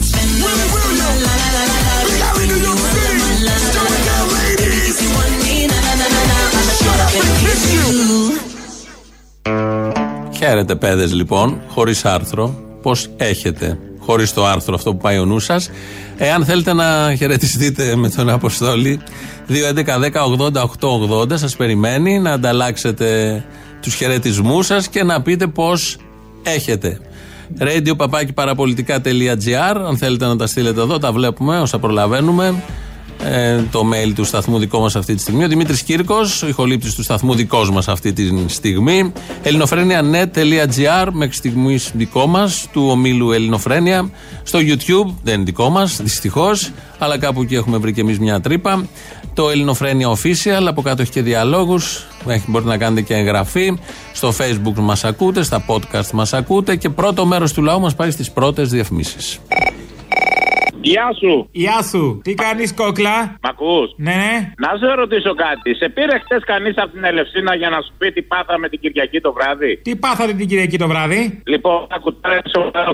[10.42, 12.54] Χαίρετε, παιδες, λοιπόν, χωρίς άρθρο.
[12.82, 15.70] Πώς έχετε, χωρίς το άρθρο αυτό που πάει ο νους σας.
[16.16, 19.00] Εάν θέλετε να χαιρετιστείτε με τον Αποστόλη,
[19.48, 23.44] 2.11.10.80.880 σας περιμένει να ανταλλάξετε
[23.82, 25.96] τους χαιρετισμούς σας και να πείτε πώς
[26.42, 27.00] έχετε.
[27.58, 29.76] Radio παπάκι παραπολιτικά.gr.
[29.86, 32.62] Αν θέλετε να τα στείλετε εδώ, τα βλέπουμε όσα προλαβαίνουμε.
[33.24, 35.44] Ε, το mail του σταθμού δικό μας αυτή τη στιγμή.
[35.44, 39.12] Ο Δημήτρης Κύρκος, ο ηχολήπτης του σταθμού δικός μας αυτή τη στιγμή.
[39.42, 44.10] ελληνοφρένια.net.gr μέχρι στιγμής δικό μας, του ομίλου Ελληνοφρένια.
[44.42, 48.40] Στο YouTube, δεν είναι δικό μας, δυστυχώς, αλλά κάπου εκεί έχουμε βρει και εμείς μια
[48.40, 48.86] τρύπα.
[49.34, 52.06] Το Ελληνοφρένια Official, από κάτω έχει και διαλόγους.
[52.46, 53.78] Μπορείτε να κάνετε και εγγραφή.
[54.12, 56.76] Στο Facebook μας ακούτε, στα podcast μας ακούτε.
[56.76, 59.38] Και πρώτο μέρος του λαού μας πάει στις πρώτες διαφημίσεις.
[60.82, 61.48] Γεια σου.
[61.52, 62.20] Γεια σου.
[62.24, 64.52] Τι κάνεις, κόκλα; Μ' ακούς; Ναι, ναι.
[64.64, 65.74] Να σε ρωτήσω κάτι.
[65.74, 69.20] Σε πήρε χτε κανείς από την Ελευσίνα για να σου πει τι πάθαμε την Κυριακή
[69.20, 72.38] το βράδυ; Τι πάθατε την Κυριακή το βράδυ; Λοιπόν, ακουτάρε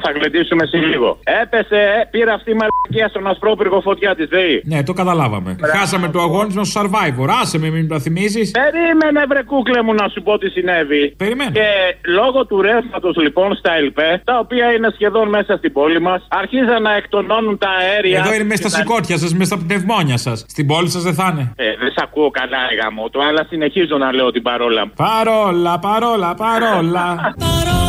[0.05, 1.19] θα γλεντήσουμε σε λίγο.
[1.43, 4.63] Έπεσε, ε, πήρε αυτή η μαλακία στον ασπρόπυργο φωτιά της ΔΕΗ.
[4.65, 5.57] Ναι, το καταλάβαμε.
[5.75, 7.29] Χάσαμε το αγώνισμα στο survivor.
[7.41, 8.51] Άσε με, μην το θυμίζεις.
[8.51, 11.15] Περίμενε, βρε κούκλε μου, να σου πω τι συνέβη.
[11.17, 11.51] Περιμένω.
[11.51, 11.69] Και
[12.07, 16.83] λόγω του ρεύματος λοιπόν στα ΕΛΠΕ, τα οποία είναι σχεδόν μέσα στην πόλη μας, αρχίζαν
[16.83, 18.19] να εκτονώνουν τα αέρια.
[18.19, 20.45] Εδώ είναι μέσα στα σηκώτια σας, μέσα στα πνευμόνια σας.
[20.49, 21.53] Στην πόλη σας δεν θα είναι.
[21.57, 24.93] Ε, δεν σε ακούω καλά, έγαμο το, αλλά συνεχίζω να λέω την παρόλα μου.
[24.97, 27.07] Παρόλα, παρόλα, παρόλα.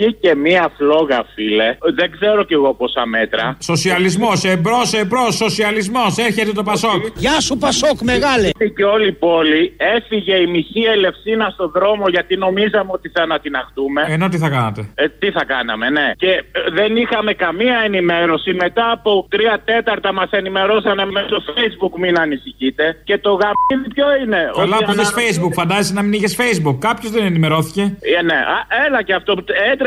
[0.00, 1.76] Βγήκε μία φλόγα, φίλε.
[1.94, 3.56] Δεν ξέρω κι εγώ πόσα μέτρα.
[3.62, 6.16] Σοσιαλισμός, εμπρός, εμπρός, σοσιαλισμός.
[6.18, 7.04] Έρχεται το Πασόκ.
[7.16, 8.48] Γεια σου, Πασόκ, μεγάλε.
[8.76, 14.04] Και όλη η πόλη έφυγε η μισή Ελευσίνα στο δρόμο γιατί νομίζαμε ότι θα ανατιναχτούμε.
[14.08, 16.12] Ενώ τι θα κάνατε; Ε, τι θα κάναμε, ναι.
[16.16, 18.52] Και ε, δεν είχαμε καμία ενημέρωση.
[18.52, 23.00] Μετά από τρία τέταρτα μας ενημερώσανε μέσω Facebook, μην ανησυχείτε.
[23.04, 26.36] Και το γαμίδι ποιο είναι; Καλά Ότι που ανα- θες Facebook, φαντάζεσαι να μην είχες
[26.40, 26.76] Facebook.
[26.78, 27.82] Κάποιος δεν ενημερώθηκε.
[28.18, 29.34] Ε, ναι, Α, έλα και αυτό.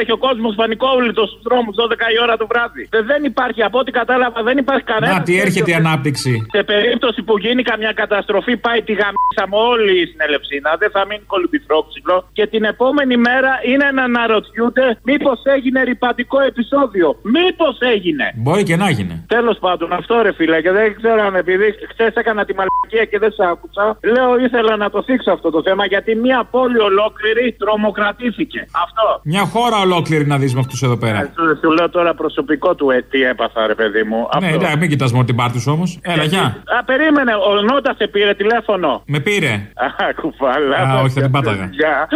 [0.04, 2.84] Έτρεχε ο κόσμος πανικόβλητος στους δρόμους 12 η ώρα το βράδυ.
[2.98, 5.16] Ε, Δεν υπάρχει, από ό,τι κατάλαβα, δεν υπάρχει κανένας.
[5.18, 6.32] Να, τι έρχεται η ανάπτυξη.
[6.56, 10.70] Σε περίπτωση που γίνει καμιά καταστροφή, πάει τη γαμίσαμε όλη στην Ελευσίνα.
[10.82, 12.16] Δεν θα μείνει κολυμπηθρόξυλο.
[12.38, 17.08] Και την επόμενη μέρα είναι να αναρωτιούνται μήπως έγινε ρηπαντικό επεισόδιο.
[17.36, 18.26] Μήπως έγινε.
[18.44, 19.16] Μπορεί και να γίνει.
[19.36, 23.18] Τέλος πάντων, αυτό ρε φίλε, και δεν ξέρω αν επειδή χθες έκανα τη μαλακία και
[23.24, 23.86] δεν σ' άκουσα,
[24.16, 28.62] λέω ήθελα να το θίξω αυτό το θέμα γιατί μια πόλη ολόκληρη τρομοκρατήθηκε.
[28.86, 29.06] Αυτό.
[29.24, 29.93] Μια χώρα ολόκληρη
[30.26, 31.20] να δεις με αυτούς εδώ πέρα.
[31.20, 34.18] Σου, σου λέω τώρα προσωπικό του ε, τι έπαθα, ρε παιδί μου.
[34.18, 34.60] Ναι, Αυτό.
[34.60, 36.00] εντάξει, μην κοιτάς μόνο την πάρτι όμως.
[36.02, 36.44] Έλα, γεια.
[36.80, 39.04] Α, περίμενε, ο Νότα σε πήρε τηλέφωνο.
[39.06, 39.52] Με πήρε.
[39.74, 40.78] Α, κουφάλα.
[40.78, 41.70] Α, όχι, θα την πάταγα.
[41.72, 42.08] Γεια.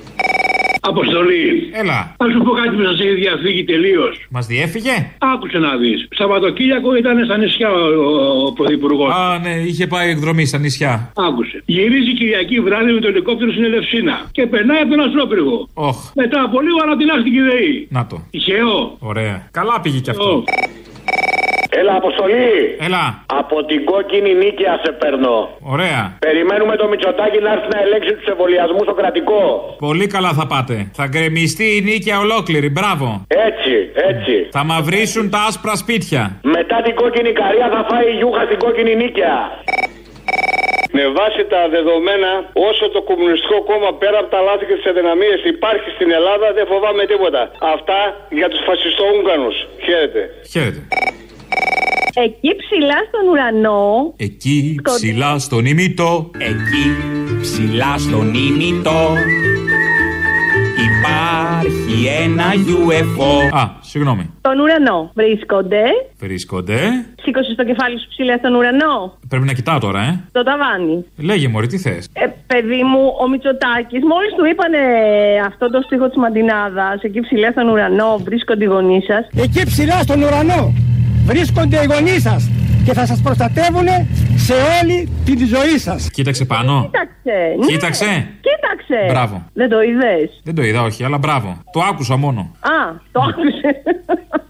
[0.26, 0.44] Γεια.
[0.80, 1.70] Αποστολή.
[1.72, 2.14] Έλα.
[2.16, 4.26] Θα σου πω κάτι που σας έχει διαφύγει τελείως.
[4.30, 6.08] Μας διέφυγε; Άκουσε να δεις.
[6.14, 9.14] Σαββατοκύριακο ήταν στα νησιά ο, ο, ο Πρωθυπουργός.
[9.14, 11.12] Α, ναι, είχε πάει εκδρομή στα νησιά.
[11.16, 11.62] Άκουσε.
[11.66, 15.68] Γυρίζει Κυριακή βράδυ με το ελικόπτερο στην Ελευσίνα και περνάει από τον Αστρόπυργο.
[15.74, 16.10] Όχ.
[16.14, 17.86] Μετά από λίγο ανατινάχθηκε η ΔΕΗ.
[17.90, 18.26] Να το.
[18.30, 18.96] Τυχαίο.
[18.98, 19.48] Ωραία.
[19.50, 20.44] Καλά πήγε κι αυτό.
[21.80, 22.76] Έλα, Αποστολή.
[22.86, 23.04] Έλα.
[23.40, 25.36] Από την κόκκινη νίκαια σε παίρνω.
[25.74, 26.16] Ωραία.
[26.18, 29.40] Περιμένουμε το Μητσοτάκι να έρθει να ελέγξει τους εμβολιασμούς στο κρατικό.
[29.78, 30.76] Πολύ καλά θα πάτε.
[30.98, 32.68] Θα γκρεμιστεί η νίκαια ολόκληρη.
[32.76, 33.06] Μπράβο.
[33.48, 33.74] Έτσι,
[34.10, 34.34] έτσι.
[34.56, 36.22] Θα μαυρίσουν τα άσπρα σπίτια.
[36.56, 39.36] Μετά την κόκκινη καρία θα φάει η γιούχα στην κόκκινη νίκαια.
[40.98, 42.30] Με βάση τα δεδομένα,
[42.68, 46.66] όσο το Κομμουνιστικό Κόμμα πέρα από τα λάθη και τις αδυναμίες υπάρχει στην Ελλάδα, δεν
[46.72, 47.42] φοβάμαι τίποτα.
[47.76, 47.98] Αυτά
[48.38, 49.56] για τους φασιστοούγκανους.
[49.86, 50.20] Χαίρετε.
[50.52, 50.80] Χαίρετε.
[52.24, 54.12] Εκεί ψηλά στον ουρανό.
[54.16, 56.30] Εκεί ψηλά στον ημιτό.
[56.38, 56.84] Εκεί
[57.40, 59.14] ψηλά στον ήμιτο
[60.88, 63.58] υπάρχει ένα UFO.
[63.58, 64.30] Α, συγγνώμη.
[64.38, 65.82] Στον ουρανό βρίσκονται.
[66.18, 66.78] Βρίσκονται.
[67.22, 69.18] Σήκωσες το κεφάλι σου ψηλά στον ουρανό.
[69.28, 70.24] Πρέπει να κοιτάω τώρα, ε.
[70.32, 71.04] Το ταβάνι.
[71.16, 74.78] Λέγε μωρή, τι θες; Ε, παιδί μου, ο Μητσοτάκης, μόλις του είπανε
[75.46, 79.42] αυτό το στίχο της Μαντινάδας, εκεί ψηλά στον ουρανό βρίσκονται οι γονείς σας.
[79.44, 80.72] Εκεί ψηλά στον ουρανό
[81.26, 82.50] βρίσκονται οι γονείς σας
[82.84, 83.86] και θα σας προστατεύουν
[84.36, 86.10] σε όλη τη ζωή σας.
[86.10, 86.82] Κοίταξε πάνω.
[86.84, 87.14] Κοίταξε.
[87.58, 87.66] ναι.
[87.66, 88.04] Κοίταξε.
[88.40, 89.06] Κοίταξε.
[89.08, 89.44] Μπράβο.
[89.52, 90.40] Δεν το είδες.
[90.44, 91.62] Δεν το είδα, όχι, αλλά μπράβο.
[91.72, 92.40] Το άκουσα μόνο.
[92.60, 93.82] Α, το άκουσε.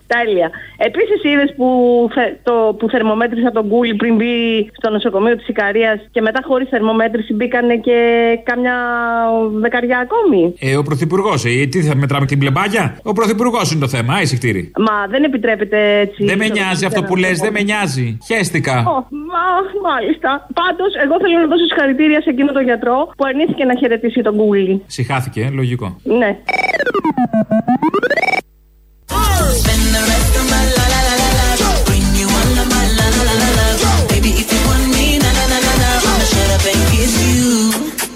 [0.06, 0.50] Τέλεια.
[0.76, 1.66] Επίσης είδες που,
[2.14, 4.34] θε- το, που θερμομέτρησα τον Κούλι πριν μπει
[4.76, 7.98] στο νοσοκομείο της Ικαρίας και μετά χωρίς θερμομέτρηση μπήκανε και
[8.42, 8.74] κάμια
[9.54, 12.98] δεκαριά ακόμη; Ε, ο πρωθυπουργός, ε, τι θα μετράμε την πλεμπάγια.
[13.02, 14.72] Ο πρωθυπουργός είναι το θέμα, άισε κτήρι.
[14.78, 16.24] Μα δεν επιτρέπεται έτσι.
[16.24, 18.18] Δεν με νοιάζει αυτό που λες, δεν με νοιάζει.
[18.26, 18.72] Χαίστηκα.
[18.86, 18.94] Ω,
[19.32, 19.46] μα,
[19.90, 20.46] μάλιστα.
[20.54, 24.36] Πάντως, εγώ θέλω να δώσω συγχαρητήρια σε εκείνο τον γιατρό που αρνήθηκε να χαιρετήσει τον
[24.36, 24.82] Κούλι.
[24.86, 25.96] Συχάθηκε, ε, λογικό.
[26.02, 26.38] Ναι.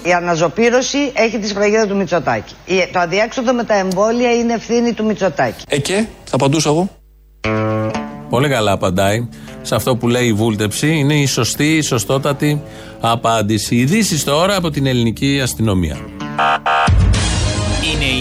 [0.03, 2.53] Η αναζωπήρωση έχει τη σφραγίδα του Μητσοτάκη.
[2.65, 5.63] Η- Το αδιέξοδο με τα εμβόλια είναι ευθύνη του Μητσοτάκη.
[5.67, 6.89] Ε και, θα απαντούσα εγώ.
[8.29, 9.27] Πολύ καλά απαντάει.
[9.61, 12.61] Σε αυτό που λέει η βούλτεψη είναι η σωστή, η σωστότατη
[12.99, 13.75] απάντηση.
[13.75, 15.97] Ειδήσεις τώρα από την ελληνική αστυνομία.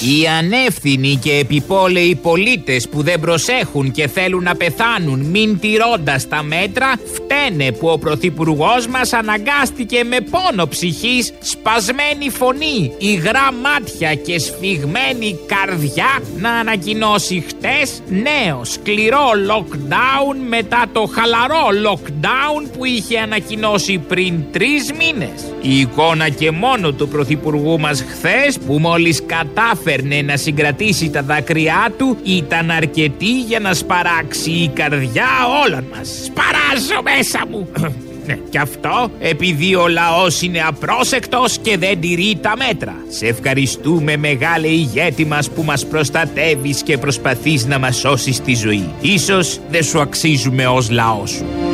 [0.00, 6.42] Οι ανεύθυνοι και επιπόλαιοι πολίτες που δεν προσέχουν και θέλουν να πεθάνουν μην τηρώντας τα
[6.42, 14.38] μέτρα φταίνε που ο Πρωθυπουργός μας αναγκάστηκε με πόνο ψυχής, σπασμένη φωνή, υγρά μάτια και
[14.38, 23.98] σφιγμένη καρδιά να ανακοινώσει χτες νέος σκληρό lockdown μετά το χαλαρό lockdown που είχε ανακοινώσει
[23.98, 25.52] πριν τρεις μήνες.
[25.62, 29.86] Η εικόνα και μόνο του Πρωθυπουργού μας χθες που μόλις κατάφερε
[30.24, 35.26] να συγκρατήσει τα δάκρυά του ήταν αρκετή για να σπαράξει η καρδιά
[35.64, 36.08] όλων μας.
[36.24, 37.68] Σπαράζω μέσα μου!
[38.26, 42.96] Ναι, και αυτό επειδή ο λαός είναι απρόσεκτος και δεν τηρεί τα μέτρα.
[43.08, 48.88] Σε ευχαριστούμε μεγάλε ηγέτη μας που μας προστατεύεις και προσπαθείς να μας σώσεις τη ζωή.
[49.00, 51.67] Ίσως δεν σου αξίζουμε ως λαός σου.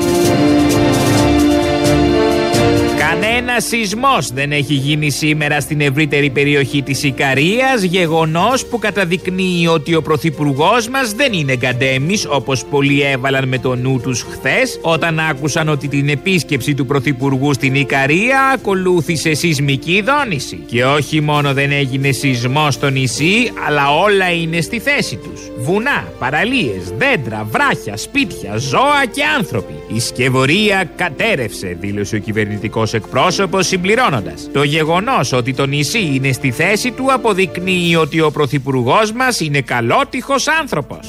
[3.21, 9.95] Κανένα σεισμός δεν έχει γίνει σήμερα στην ευρύτερη περιοχή της Ικαρίας, γεγονός που καταδεικνύει ότι
[9.95, 15.21] ο πρωθυπουργός μας δεν είναι γκαντέμις όπως πολλοί έβαλαν με το νου τους χθες, όταν
[15.21, 20.57] άκουσαν ότι την επίσκεψη του πρωθυπουργού στην Ικαρία ακολούθησε σεισμική δόνηση.
[20.67, 25.41] Και όχι μόνο δεν έγινε σεισμό στο νησί, αλλά όλα είναι στη θέση τους.
[25.59, 29.75] Βουνά, παραλίες, δέντρα, βράχια, σπίτια, ζώα και άνθρωποι.
[29.95, 34.49] Η σκευωρία κατέρευσε, δήλωσε ο κυβερνητικός εκπρόσωπος συμπληρώνοντας.
[34.53, 39.61] Το γεγονός ότι το νησί είναι στη θέση του αποδεικνύει ότι ο πρωθυπουργός μας είναι
[39.61, 41.09] καλότυχος άνθρωπος.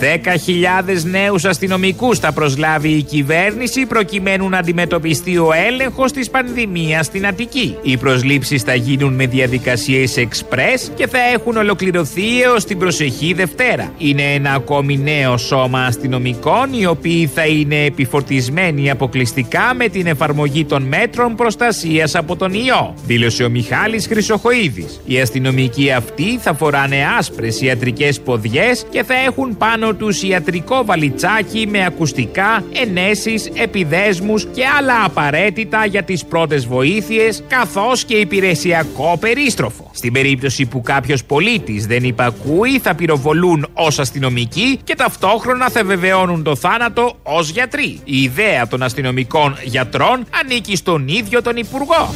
[0.00, 7.26] 10.000 νέους αστυνομικούς θα προσλάβει η κυβέρνηση προκειμένου να αντιμετωπιστεί ο έλεγχος της πανδημίας στην
[7.26, 7.76] Αττική.
[7.82, 13.92] Οι προσλήψεις θα γίνουν με διαδικασίες εξπρές και θα έχουν ολοκληρωθεί έως την προσεχή Δευτέρα.
[13.98, 20.64] Είναι ένα ακόμη νέο σώμα αστυνομικών οι οποίοι θα είναι επιφορτισμένοι αποκλειστικά με την εφαρμογή
[20.64, 25.00] των μέτρων προστασίας από τον ιό, δήλωσε ο Μιχάλης Χρυσοχοίδης.
[25.04, 31.66] Οι αστυνομικοί αυτοί θα φοράνε άσπρες ιατρικές ποδιές και θα έχουν πάνω τους ιατρικό βαλιτσάκι
[31.70, 39.90] με ακουστικά, ενέσεις, επιδέσμους και άλλα απαραίτητα για τις πρώτες βοήθειες καθώς και υπηρεσιακό περίστροφο.
[39.92, 46.42] Στην περίπτωση που κάποιος πολίτης δεν υπακούει θα πυροβολούν ως αστυνομικοί και ταυτόχρονα θα βεβαιώνουν
[46.42, 48.00] το θάνατο ως γιατροί.
[48.04, 52.14] Η ιδέα των αστυνομικών γιατρών ανήκει στον ίδιο τον Υπουργό.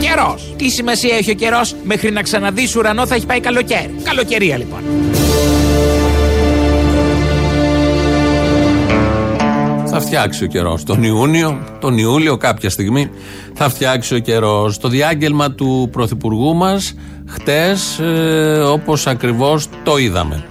[0.00, 0.54] Καιρός.
[0.56, 3.94] Τι σημασία έχει ο καιρός, μέχρι να ξαναδείς ουρανό θα έχει πάει καλοκαίρι.
[4.02, 4.80] Καλοκαιρία λοιπόν.
[9.92, 10.84] Θα φτιάξει ο καιρός.
[10.84, 13.10] Τον Ιούνιο, τον Ιούλιο κάποια στιγμή
[13.54, 14.78] θα φτιάξει ο καιρός.
[14.78, 16.94] Το διάγγελμα του Πρωθυπουργού μας
[17.28, 20.44] χτες, ε, όπως ακριβώς το είδαμε.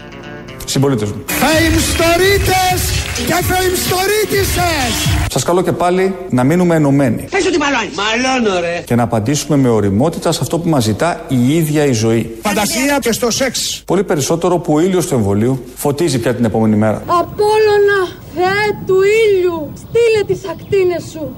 [0.65, 1.23] Συμπολίτε μου.
[1.25, 4.93] Φεϊμστορίτες και φεϊμστορίτησες.
[5.31, 7.95] Σας καλώ και πάλι να μείνουμε ενωμένοι Πες ότι μαλώνεις.
[7.95, 8.81] Μαλώνω ρε.
[8.85, 12.37] και να απαντήσουμε με οριμότητα σε αυτό που μας ζητά η ίδια η ζωή.
[12.43, 13.81] Φαντασία και στο σεξ.
[13.85, 17.01] Πολύ περισσότερο που ο ήλιος του εμβολίου φωτίζει πια την επόμενη μέρα.
[17.05, 17.99] Απόλλωνα,
[18.35, 18.95] Θεέ του
[19.27, 21.35] ήλιου, στείλε τις ακτίνες σου.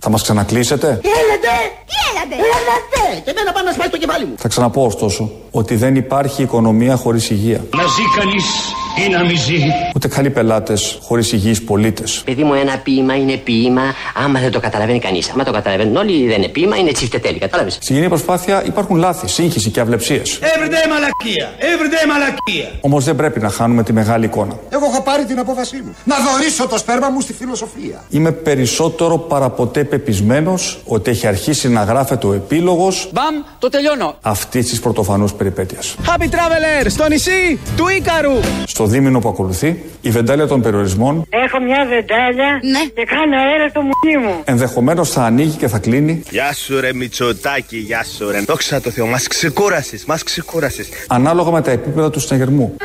[0.00, 1.52] Θα μας ξανακλείσετε; Έλατε;
[1.86, 3.22] Τι έλατε; Έλατε.
[3.24, 4.34] Και εμένα πάνω να σπάσει το κεφάλι μου.
[4.38, 7.64] Θα ξαναπώ ωστόσο ότι δεν υπάρχει οικονομία χωρίς υγεία.
[7.76, 8.44] Να ζει κανείς
[9.06, 9.58] ή να μη ζει.
[9.94, 12.22] Ούτε καλοί πελάτες χωρίς υγιείς πολίτες.
[12.24, 13.82] Παιδί μου, ένα ποίημα είναι ποίημα
[14.24, 15.30] άμα δεν το καταλαβαίνει κανείς.
[15.30, 17.38] Άμα το καταλαβαίνουν όλοι, δεν είναι ποίημα, είναι τσιφτετέλη.
[17.38, 17.70] Κατάλαβε.
[17.70, 20.38] Στην κοινή προσπάθεια υπάρχουν λάθη, σύγχυση και αυλεψίες.
[20.42, 21.50] Everyday μαλακία.
[21.58, 22.70] Everyday μαλακία.
[22.80, 24.58] Όμως δεν πρέπει να χάνουμε τη μεγάλη εικόνα.
[24.68, 25.94] Εγώ έχω πάρει την απόφασή μου.
[26.04, 28.04] Να δωρήσω το σπέρμα μου στη φιλοσοφία.
[28.10, 34.14] Είμαι περισσότερο παραποτέ πεπισμένος ότι έχει αρχίσει να γράφεται ο επίλογος Μπαμ, το τελειώνω.
[34.22, 35.94] αυτής της πρωτοφανούς περιπέτειας.
[36.06, 38.32] Happy Traveler, στο νησί του Ίκαρου.
[38.80, 42.60] Στο δίμηνο που ακολουθεί, η βεντάλια των περιορισμών Έχω μια βεντάλια
[42.94, 44.34] και κάνω αέρα το μουνί μου.
[44.44, 48.40] ενδεχομένως θα ανοίγει και θα κλείνει Γεια σου ρε Μητσοτάκη, γεια σου ρε.
[48.40, 50.88] Δόξα τω Θεώ, μας ξεκούρασες, μας ξεκούρασες.
[51.08, 52.76] ανάλογα με τα επίπεδα του συναγερμού.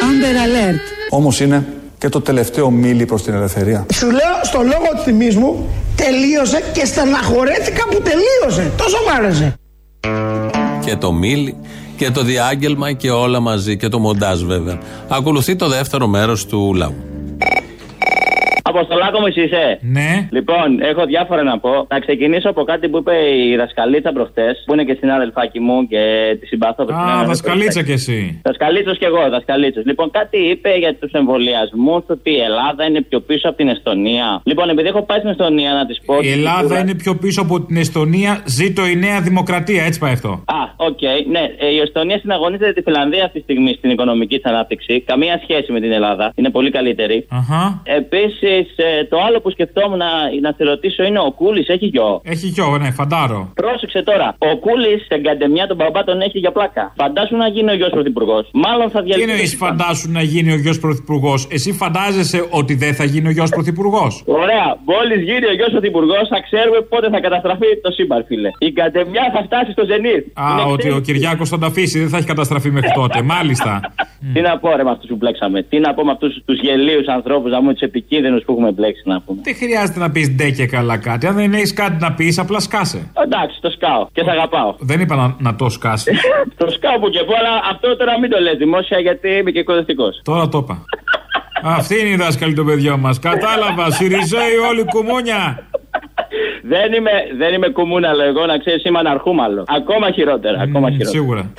[0.00, 0.80] Amber alert.
[1.10, 1.66] Όμως είναι
[1.98, 3.86] και το τελευταίο μίλι προς την ελευθερία.
[3.92, 8.70] Σου λέω στο λόγο του τιμής μου τελείωσε και στεναχωρέθηκα που τελείωσε.
[8.76, 9.54] Τόσο μ' άρεσε.
[10.84, 11.56] Και το μίλι
[12.00, 14.78] και το διάγγελμα και όλα μαζί και το μοντάζ βέβαια.
[15.08, 17.09] Ακολουθεί το δεύτερο μέρος του λαού.
[18.74, 19.64] Αποστολάκο μου, εσύ είσαι;
[19.96, 20.10] Ναι.
[20.36, 21.72] Λοιπόν, έχω διάφορα να πω.
[21.88, 23.14] Θα ξεκινήσω από κάτι που είπε
[23.46, 26.02] η δασκαλίτσα προχτές, που είναι και στην αδελφάκι μου και
[26.40, 26.82] τη συμπαθώ.
[26.82, 28.40] Α, δασκαλίτσα κι εσύ.
[28.44, 29.84] Δασκαλίτσος κι εγώ, δασκαλίτσος.
[29.84, 34.40] Λοιπόν, κάτι είπε για τους εμβολιασμούς, ότι η Ελλάδα είναι πιο πίσω από την Εστονία.
[34.44, 36.14] Λοιπόν, επειδή έχω πάει στην Εστονία να τη πω.
[36.20, 38.42] Η Ελλάδα είναι πιο πίσω από την Εστονία.
[38.46, 40.28] Ζήτω η νέα δημοκρατία, έτσι πάει αυτό.
[40.28, 41.44] Α, οκ, ναι.
[41.58, 45.00] Ε, Η Εστονία συναγωνίζεται τη Φιλανδία αυτή τη στιγμή στην οικονομική της ανάπτυξη.
[45.06, 46.32] Καμία σχέση με την Ελλάδα.
[46.34, 47.26] Είναι πολύ καλύτερη.
[47.30, 47.80] Αχα.
[47.84, 48.59] Επίσης,
[49.08, 52.78] το άλλο που σκεφτόμουν να, να σε ρωτήσω είναι ο Κούλης έχει γιο; Έχει γιο,
[52.82, 53.52] ναι, φαντάρο.
[53.54, 54.28] Πρόσεξε τώρα.
[54.38, 56.92] Ο Κούλης στην καντεμιά τον μπαμπά τον έχει για πλάκα.
[56.96, 58.48] Φαντάσου να γίνει ο γιος πρωθυπουργός.
[58.52, 59.30] Μάλλον θα Τι διαλύσει.
[59.30, 63.50] εννοείς, φαντάσου να γίνει ο γιος πρωθυπουργός; Εσύ φαντάζεσαι ότι δεν θα γίνει ο γιος
[63.50, 64.66] πρωθυπουργός; Ωραία.
[64.84, 68.48] Μόλις γίνει ο γιος πρωθυπουργός, θα ξέρουμε πότε θα καταστραφεί το σύμπαν, φίλε.
[68.58, 70.22] Η καντεμιά θα φτάσει στο ζενήθ.
[70.34, 73.22] Α, ότι ο Κυριάκος θα τα αφήσει, δεν θα έχει καταστραφεί μέχρι τότε.
[73.34, 73.80] Μάλιστα.
[74.34, 75.62] Τι να πω ρε με αυτούς που μπλέξαμε.
[75.62, 79.02] Τι να πω με αυτούς τους γελίους ανθρώπους, να πούμε τους επικίνδυνους που έχουμε μπλέξει
[79.04, 79.40] να πούμε.
[79.44, 81.26] Δεν χρειάζεται να πεις ντε και καλά κάτι.
[81.26, 83.10] Αν δεν έχεις κάτι να πεις, απλά σκάσε.
[83.24, 84.74] Εντάξει, το σκάω και θα αγαπάω.
[84.78, 86.20] Δεν είπα να, να το σκάσεις.
[86.60, 89.58] το σκάω που και πω, αλλά αυτό τώρα μην το λες δημόσια γιατί είμαι και
[89.58, 90.20] εκπαιδευτικός.
[90.24, 90.84] Τώρα το είπα.
[91.62, 93.18] Αυτή είναι η δάσκαλη των παιδιών μας.
[93.18, 95.68] Κατάλαβα, Σιριζέοι όλοι κουμούνια.
[96.62, 99.64] δεν, είμαι, δεν είμαι κουμούναλο εγώ, να ξέρεις, είμαι αναρχούμαλο.
[99.66, 100.60] Ακόμα χειρότερα.
[100.60, 101.10] Ακόμα χειρότερα.
[101.10, 101.52] Σίγουρα.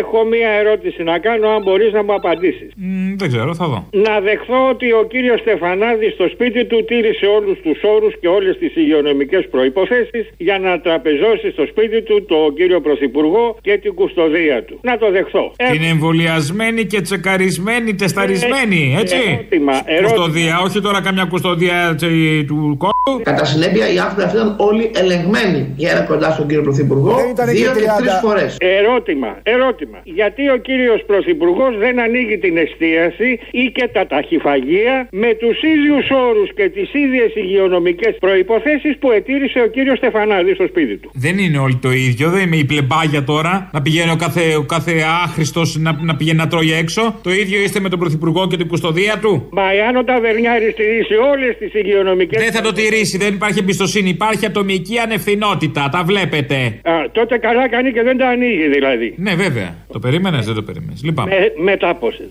[0.00, 2.70] Έχω μία ερώτηση να κάνω, αν μπορείς να μου απαντήσεις.
[2.76, 3.88] Μ, δεν ξέρω, θα δω.
[3.90, 8.58] Να δεχθώ ότι ο κύριος Στεφανάδης στο σπίτι του τήρησε όλους τους όρους και όλες
[8.58, 14.64] τις υγειονομικές προποθέσει για να τραπεζώσει στο σπίτι του τον κύριο Πρωθυπουργό και την κουστοδία
[14.64, 14.78] του.
[14.82, 15.52] Να το δεχθώ.
[15.74, 19.16] Είναι εμβολιασμένη και τσεκαρισμένη, τεσταρισμένη, έτσι.
[19.16, 20.08] Ερώτημα, ερώτημα.
[20.08, 23.20] Κουστοδία, όχι τώρα καμιά κουστοδία έτσι, του κόλου.
[23.22, 27.28] Κατά συνέπεια, οι άνθρωποι αυτοί ήταν όλοι ελεγμένοι για ένα κοντά στον κύριο Πρωθυπουργό Δεν
[27.28, 27.98] ήταν δύο και και 30.
[27.98, 28.56] τρεις φορές.
[28.60, 29.63] Ερώτημα, ερώτημα.
[29.64, 29.98] Ερώτημα.
[30.04, 36.06] Γιατί ο κύριος Πρωθυπουργός δεν ανοίγει την εστίαση ή και τα ταχυφαγεία με τους ίδιους
[36.28, 41.10] όρους και τις ίδιες υγειονομικές προποθέσει που ετήρησε ο κύριος Στεφανάδη στο σπίτι του.
[41.14, 44.64] Δεν είναι όλοι το ίδιο, δεν είμαι η πλεμπάγια τώρα να πηγαίνει ο κάθε, ο
[44.74, 44.92] κάθε
[45.24, 47.02] άχρηστος να, να πηγαίνει να τρώει έξω.
[47.22, 49.48] Το ίδιο είστε με τον Πρωθυπουργό και την κουστοδία του.
[49.52, 52.42] Μα εάν ο Ταβερνιάρης στηρίσει όλες τις υγειονομικές.
[52.42, 54.08] Δεν θα το τηρήσει, δεν υπάρχει εμπιστοσύνη.
[54.08, 55.88] Υπάρχει ατομική ανευθυνότητα.
[55.92, 56.56] Τα βλέπετε.
[56.82, 59.14] Α, τότε καλά κάνει και δεν τα ανοίγει δηλαδή.
[59.16, 59.53] Ναι, βέβαια.
[59.92, 61.02] Το περίμενες, δεν το περίμενες.
[61.04, 61.30] Λυπάμαι.
[61.30, 62.28] Με, μετάπωσε.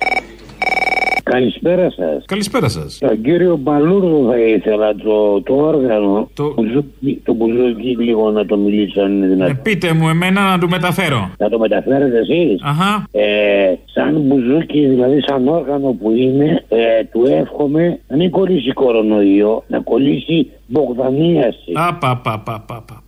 [1.23, 2.25] Καλησπέρα σας.
[2.25, 2.97] Καλησπέρα σας.
[2.97, 6.29] Τον κύριο Μπαλούρδο θα ήθελα το, το όργανο.
[6.33, 6.53] Το...
[6.53, 9.55] Μπουζούκι, το μπουζούκι λίγο να το μιλήσω αν είναι δυνατόν.
[9.55, 11.31] Ε, πείτε μου εμένα να του μεταφέρω.
[11.37, 13.07] Θα το μεταφέρετε εσείς; Αχα.
[13.11, 19.63] Ε, σαν μπουζούκι, δηλαδή σαν όργανο που είναι, ε, του εύχομαι να μην κολλήσει κορονοϊό,
[19.67, 21.71] να κολλήσει μπογδανίαση.
[21.73, 23.02] Απα, πα, πα, πα, πα.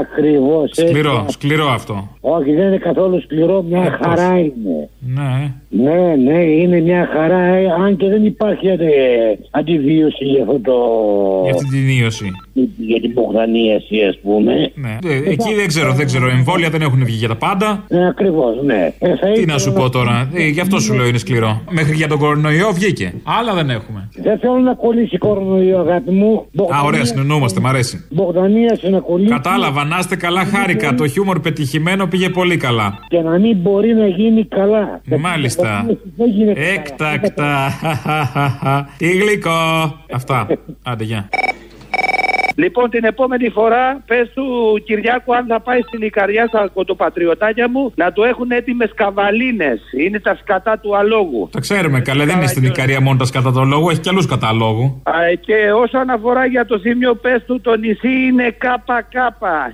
[0.00, 0.70] Ακριβώς.
[0.72, 2.08] Σκληρό, σκληρό αυτό.
[2.20, 4.38] Όχι, δεν είναι καθόλου σκληρό, μια Ε, χαρά πώς.
[4.40, 4.88] είναι.
[4.98, 5.52] Ναι.
[5.76, 8.76] Ναι, ναι, είναι μια χαρά, ε, αν και δεν υπάρχει ε,
[9.50, 10.74] αντιβίωση για αυτό το.
[11.44, 12.30] Για αυτή την ίωση.
[12.76, 14.52] για την μπογδανίαση, ας πούμε.
[14.74, 14.98] Ναι.
[15.04, 16.28] Ε, εκεί δεν ξέρω, δεν ξέρω.
[16.28, 17.84] Εμβόλια δεν έχουν βγει για τα πάντα.
[17.88, 18.92] Ναι, ακριβώς, ναι.
[18.98, 21.62] Ε, θα Τι ήθελα να σου πω τώρα, ε, γι' αυτό σου λέω είναι σκληρό.
[21.70, 23.14] Μέχρι για τον κορονοϊό βγήκε.
[23.22, 24.08] Άλλα δεν έχουμε.
[24.16, 26.46] Δεν θέλω να κολλήσει κορονοϊό, αγάπη μου.
[26.74, 28.04] Α, ωραία, συνεννοούμαστε, μ' αρέσει.
[28.10, 29.30] Μπογδανίαση να κολλήσει.
[29.32, 30.94] Κατάλαβα, να είστε καλά, χάρηκα.
[30.94, 32.98] Το χιούμορ πετυχημένο πήγε πολύ καλά.
[33.08, 35.00] Και να μην μπορεί να γίνει καλά.
[35.18, 35.63] Μάλιστα.
[36.16, 36.72] Δεν γίνεται καλά.
[36.72, 37.70] Έκτακτα.
[38.98, 39.94] Τι γλυκό.
[40.12, 40.46] Αυτά.
[40.82, 41.28] Άντε, γεια.
[42.54, 44.44] Λοιπόν, την επόμενη φορά πες του
[44.84, 49.80] Κυριάκου, αν θα πάει στην Ικαριά στα κοντοπατριωτάκια μου, να του έχουν έτοιμες καβαλίνες.
[49.98, 51.48] Είναι τα σκατά του αλόγου.
[51.52, 54.26] Τα ξέρουμε καλά, δεν είναι στην Ικαρία μόνο τα σκατά του λόγου, έχει κι άλλους
[54.26, 55.02] κατά λόγου.
[55.02, 59.12] Α, και όσον αφορά για το θύμιο, πες του το νησί είναι ΚΚ.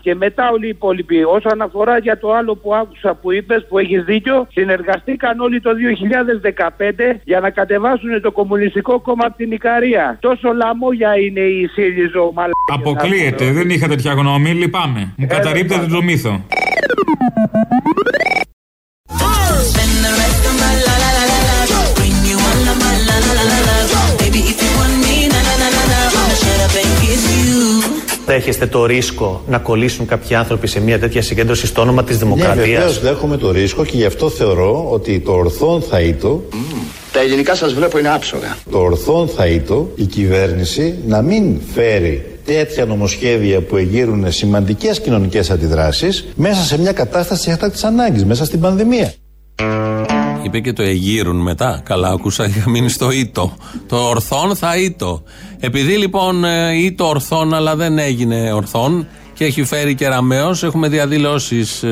[0.00, 1.24] Και μετά όλοι οι υπόλοιποι.
[1.24, 5.70] Όσον αφορά για το άλλο που άκουσα που είπες, που έχεις δίκιο, συνεργαστήκαν όλοι το
[5.74, 10.18] 2015 για να κατεβάσουν το Κομμουνιστικό Κόμμα από την Ικαρία.
[10.20, 12.69] Τόσο λαμόγια είναι η ΣΥΡΙΖΟ, μαλάκα.
[12.72, 15.12] Αποκλείεται, δεν είχα τέτοια γνώμη, λυπάμαι.
[15.16, 16.44] Μου καταρρύπτεται το μύθο.
[28.26, 32.22] Δέχεστε το ρίσκο να κολλήσουν κάποιοι άνθρωποι σε μια τέτοια συγκέντρωση στο όνομα της Ναι,
[32.22, 36.42] δημοκρατίας; βεβαίως δέχομαι το ρίσκο και γι' αυτό θεωρώ ότι το ορθόν θα ήτο.
[37.12, 38.56] Τα ελληνικά σας βλέπω είναι άψογα.
[38.70, 45.50] Το ορθόν θα ήτο η κυβέρνηση να μην φέρει τέτοια νομοσχέδια που εγείρουν σημαντικές κοινωνικές
[45.50, 49.12] αντιδράσεις μέσα σε μια κατάσταση έκτακτης ανάγκης, μέσα στην πανδημία.
[50.42, 51.80] Είπε και το εγείρουν μετά.
[51.84, 53.56] Καλά, άκουσα, είχα μείνει στο ήτο.
[53.88, 55.22] Το ορθόν θα ήτο.
[55.60, 60.88] Επειδή λοιπόν ε, ήτο ορθόν, αλλά δεν έγινε ορθόν και έχει φέρει και ραμαίο, έχουμε
[60.88, 61.84] διαδηλώσεις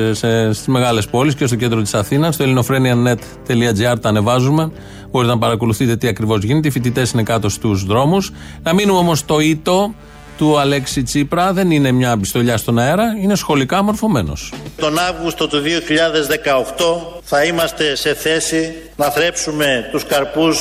[0.51, 2.33] στις μεγάλες πόλεις και στο κέντρο της Αθήνας.
[2.33, 4.71] Στο ελληνοφρένια.net.gr τα ανεβάζουμε.
[5.11, 6.67] Μπορείτε να παρακολουθείτε τι ακριβώς γίνεται.
[6.67, 8.31] Οι φοιτητές είναι κάτω στους δρόμους.
[8.63, 9.93] Να μείνουμε όμως στο ήτο
[10.39, 11.53] του Αλέξη Τσίπρα.
[11.53, 14.53] Δεν είναι μια πιστολιά στον αέρα, είναι σχολικά μορφωμένος.
[14.77, 20.57] Τον Αύγουστο του 2018 θα είμαστε σε θέση να θρέψουμε τους καρπούς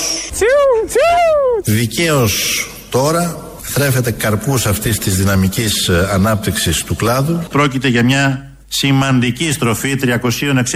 [1.64, 7.42] Δικαίως τώρα θρέφεται καρπούς αυτής της δυναμικής ε, ανάπτυξης του κλάδου.
[7.50, 9.98] Πρόκειται για μια σημαντική στροφή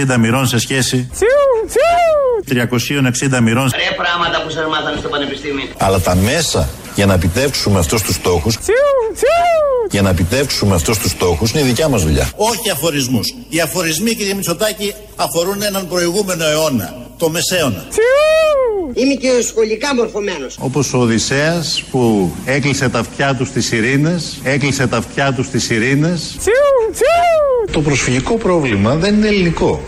[0.07, 1.09] 360 μοιρών σε σχέση
[2.49, 5.65] 360 μοιρών Ρε πράγματα που σας μάθανε στο πανεπιστήμιο.
[5.77, 8.57] αλλά τα μέσα για να επιτεύξουμε αυτούς τους στόχους
[9.89, 12.29] για να επιτεύξουμε αυτούς τους στόχους είναι η δικιά μας δουλειά.
[12.35, 13.33] Όχι αφορισμούς.
[13.49, 17.85] Οι αφορισμοί κύριε Μητσοτάκη αφορούν έναν προηγούμενο αιώνα, το μεσαίωνα.
[18.93, 20.57] Είμαι και σχολικά μορφωμένος.
[20.59, 25.69] Όπως ο Οδυσσέας που έκλεισε τα αυτιά του στις ειρήνες, έκλεισε τα αυτιά του στις
[25.69, 26.37] ειρήνες.
[27.71, 29.81] Το προσφυγικό πρόβλημα δεν είναι ελληνικό.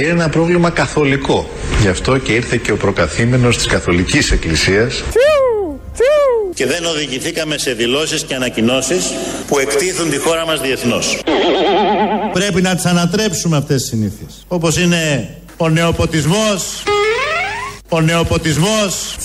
[0.00, 1.48] Είναι ένα πρόβλημα καθολικό.
[1.80, 5.02] Γι' αυτό και ήρθε και ο προκαθήμενος της Καθολικής Εκκλησίας
[6.56, 9.12] και δεν οδηγηθήκαμε σε δηλώσεις και ανακοινώσεις
[9.46, 11.20] που εκτίθουν τη χώρα μας διεθνώς.
[12.32, 14.44] Πρέπει να τις ανατρέψουμε αυτές τις συνήθειες.
[14.48, 16.82] Όπως είναι ο νεοποτισμός,
[17.88, 19.16] ο νεοποτισμός.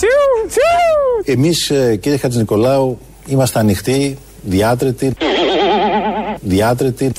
[1.24, 5.12] Εμείς ε, κύριε Χατζηνικολάου είμαστε ανοιχτοί, διάτρετοι,
[6.40, 7.12] διάτρετοι.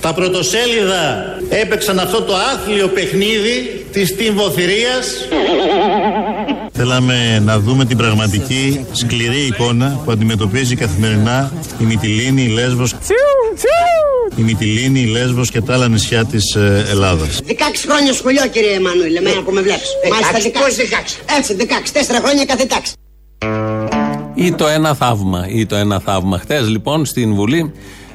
[0.00, 5.28] Τα πρωτοσέλιδα έπαιξαν αυτό το άθλιο παιχνίδι της τυμβοθυρίας.
[6.76, 12.94] Θέλαμε να δούμε την πραγματική σκληρή εικόνα που αντιμετωπίζει καθημερινά η Μυτιλίνη, η Λέσβος,
[14.36, 17.40] η Μυτιλίνη, η Λέσβος και τα άλλα νησιά της ε, Ελλάδας.
[17.46, 17.52] 16
[17.88, 19.90] χρόνια σχολείο, κύριε Εμμανουήλ, εμένα που με βλέπεις.
[20.10, 20.50] Μάλιστα
[21.28, 21.38] 16.
[21.38, 21.62] Έτσι, 16.
[21.62, 22.92] 4 χρόνια κάθε τάξη.
[24.34, 25.46] Ή το ένα θαύμα.
[25.48, 26.38] Ή το ένα θαύμα.
[26.38, 27.72] Χθε λοιπόν στην Βουλή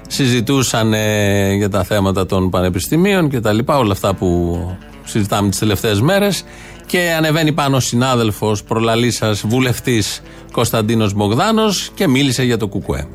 [0.07, 4.59] συζητούσαν ε, για τα θέματα των πανεπιστημίων και τα λοιπά, όλα αυτά που
[5.03, 6.43] συζητάμε τις τελευταίες μέρες
[6.89, 10.21] και ανεβαίνει πάνω ο συνάδελφος προλαλής σας βουλευτής
[10.51, 13.07] Κωνσταντίνος Μπογδάνος και μίλησε για το κουκουέ.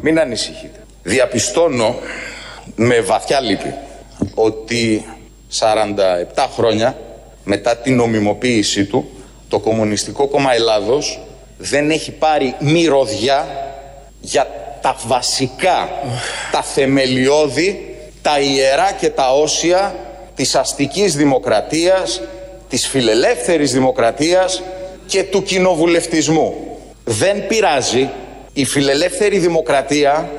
[0.00, 0.84] Μην ανησυχείτε.
[1.02, 1.96] Διαπιστώνω
[2.76, 3.74] με βαθιά λύπη
[4.34, 5.06] ότι
[5.58, 6.96] 47 χρόνια
[7.44, 9.10] μετά την νομιμοποίησή του
[9.48, 11.20] το Κομμουνιστικό Κόμμα Ελλάδος
[11.58, 13.46] δεν έχει πάρει μυρωδιά
[14.20, 14.46] για
[14.80, 15.88] τα βασικά,
[16.52, 19.94] τα θεμελιώδη, τα ιερά και τα όσια
[20.34, 22.20] της αστικής δημοκρατίας,
[22.72, 24.62] της φιλελεύθερης δημοκρατίας
[25.06, 26.54] και του κοινοβουλευτισμού.
[27.04, 28.10] Δεν πειράζει,
[28.52, 30.30] η φιλελεύθερη δημοκρατία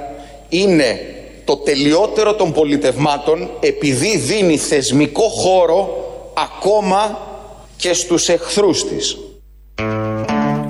[0.50, 1.00] είναι
[1.46, 5.90] το τελειότερο των πολιτευμάτων επειδή δίνει θεσμικό χώρο
[6.38, 7.20] ακόμα
[7.76, 9.18] και στους εχθρούς της.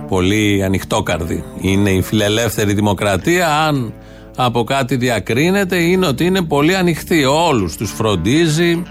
[0.08, 3.94] Πολύ ανοιχτόκαρδη είναι η φιλελεύθερη δημοκρατία αν
[4.36, 8.84] από κάτι διακρίνεται είναι ότι είναι πολύ ανοιχτή όλους τους φροντίζει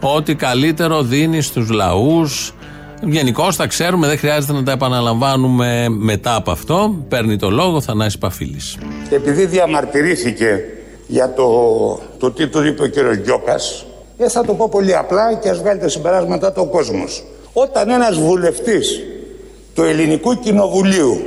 [0.00, 2.54] ό,τι καλύτερο δίνει στους λαούς
[3.02, 6.94] Γενικώ τα ξέρουμε, δεν χρειάζεται να τα επαναλαμβάνουμε μετά από αυτό.
[7.08, 8.78] Παίρνει το λόγο Θανάσης Παφίλης.
[9.10, 10.60] Επειδή διαμαρτυρήθηκε
[11.06, 11.48] για το,
[12.18, 13.86] το τι του είπε ο κύριος Γκιόκας,
[14.18, 17.24] ε, θα το πω πολύ απλά και ας βγάλει τα συμπεράσματα το κόσμος.
[17.52, 19.00] Όταν ένας βουλευτής
[19.74, 21.20] του Ελληνικού Κοινοβουλίου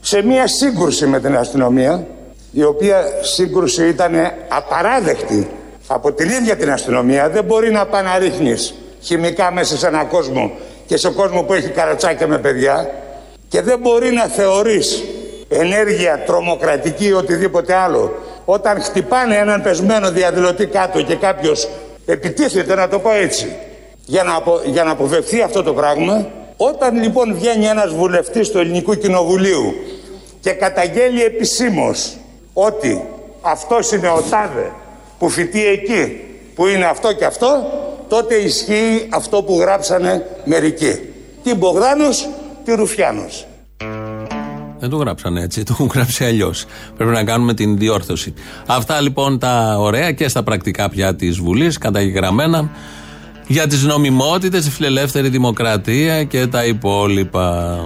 [0.00, 2.06] σε μια σύγκρουση με την αστυνομία,
[2.52, 4.12] η οποία σύγκρουση ήταν
[4.48, 5.48] απαράδεκτη
[5.86, 10.08] από την ίδια την αστυνομία, δεν μπορεί να πάει να ρίχνεις χημικά μέσα σε έναν
[10.08, 10.52] κόσμο
[10.86, 12.90] και σε κόσμο που έχει καρατσάκια με παιδιά
[13.48, 15.04] και δεν μπορεί να θεωρείς
[15.48, 18.14] ενέργεια τρομοκρατική ή οτιδήποτε άλλο.
[18.44, 21.68] Όταν χτυπάνε έναν πεσμένο διαδηλωτή κάτω και κάποιος
[22.06, 23.56] επιτίθεται να το πω έτσι
[24.04, 26.26] για να, απο, για να αποφευθεί αυτό το πράγμα
[26.56, 29.74] όταν λοιπόν βγαίνει ένας βουλευτής του Ελληνικού Κοινοβουλίου
[30.40, 32.16] και καταγγέλει επισήμως
[32.52, 33.04] ότι
[33.40, 34.72] αυτός είναι ο τάδε
[35.18, 36.20] που φοιτεί εκεί
[36.54, 37.66] που είναι αυτό και αυτό
[38.08, 40.98] τότε ισχύει αυτό που γράψανε μερικοί.
[41.42, 42.28] Τι Μπογδάνος,
[42.64, 43.46] τι Ρουφιάνος.
[44.78, 46.64] Δεν το γράψανε έτσι, το έχουν γράψει αλλιώς.
[46.96, 48.34] Πρέπει να κάνουμε την διόρθωση.
[48.66, 52.70] Αυτά λοιπόν τα ωραία και στα πρακτικά πια της Βουλής, καταγεγραμμένα
[53.46, 57.78] για τις νομιμότητες, τη φιλελεύθερη δημοκρατία και τα υπόλοιπα.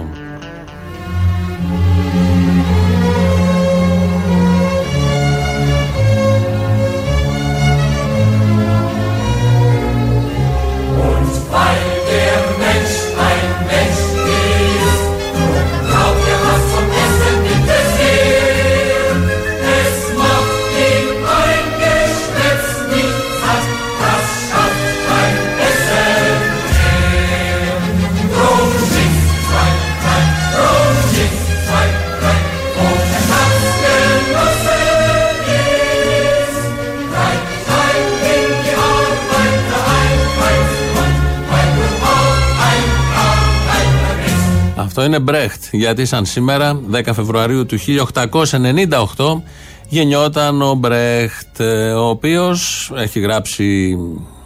[45.11, 49.41] Αυτό είναι Μπρέχτ, γιατί σαν σήμερα, 10 Φεβρουαρίου του 1898,
[49.87, 51.59] γεννιόταν ο Μπρέχτ,
[51.97, 53.97] ο οποίος έχει γράψει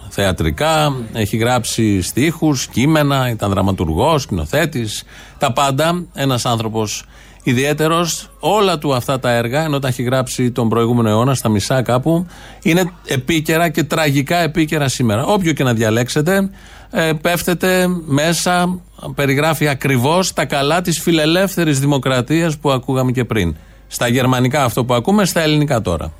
[0.09, 5.03] θεατρικά, έχει γράψει στίχους, κείμενα, ήταν δραματουργός, σκηνοθέτης,
[5.37, 7.03] τα πάντα, ένας άνθρωπος
[7.43, 11.81] ιδιαίτερος, όλα του αυτά τα έργα, ενώ τα έχει γράψει τον προηγούμενο αιώνα στα μισά
[11.81, 12.25] κάπου,
[12.61, 15.25] είναι επίκαιρα και τραγικά επίκαιρα σήμερα.
[15.25, 16.49] Όποιο και να διαλέξετε,
[16.91, 18.79] ε, πέφτεται μέσα,
[19.15, 23.55] περιγράφει ακριβώς τα καλά της φιλελεύθερης δημοκρατίας που ακούγαμε και πριν.
[23.87, 26.11] Στα γερμανικά αυτό που ακούμε, στα ελληνικά τώρα.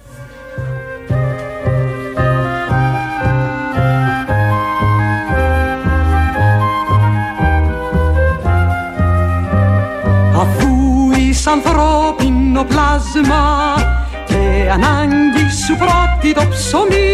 [10.40, 10.68] Αφού
[11.18, 13.76] είσαι ανθρώπινο πλάσμα
[14.26, 17.05] και ανάγκη σου πρώτη το ψωμί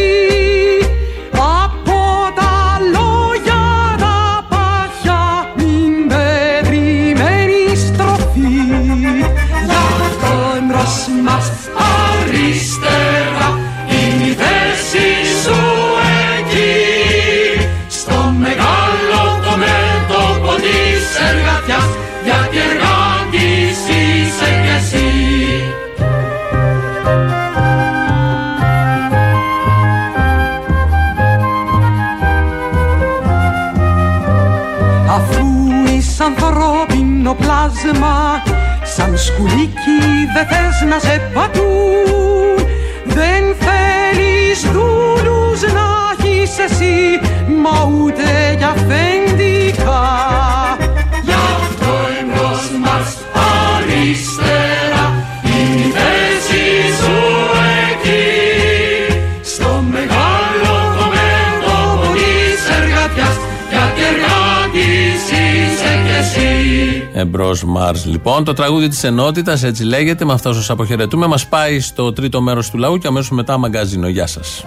[68.24, 68.44] λοιπόν.
[68.44, 71.28] Το τραγούδι της ενότητας, έτσι λέγεται, με αυτός σας αποχαιρετούμε.
[71.28, 74.08] Μας πάει στο τρίτο μέρος του λαού και αμέσως μετά μαγκαζίνο.
[74.08, 74.64] Γεια σας.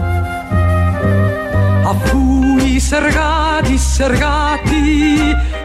[1.88, 2.18] Αφού
[2.74, 4.82] είσαι εργάτης, εργάτη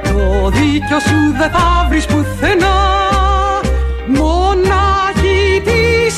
[0.03, 2.77] Το δίκιο σου δεν θα βρεις πουθενά
[4.07, 6.17] Μονάχη της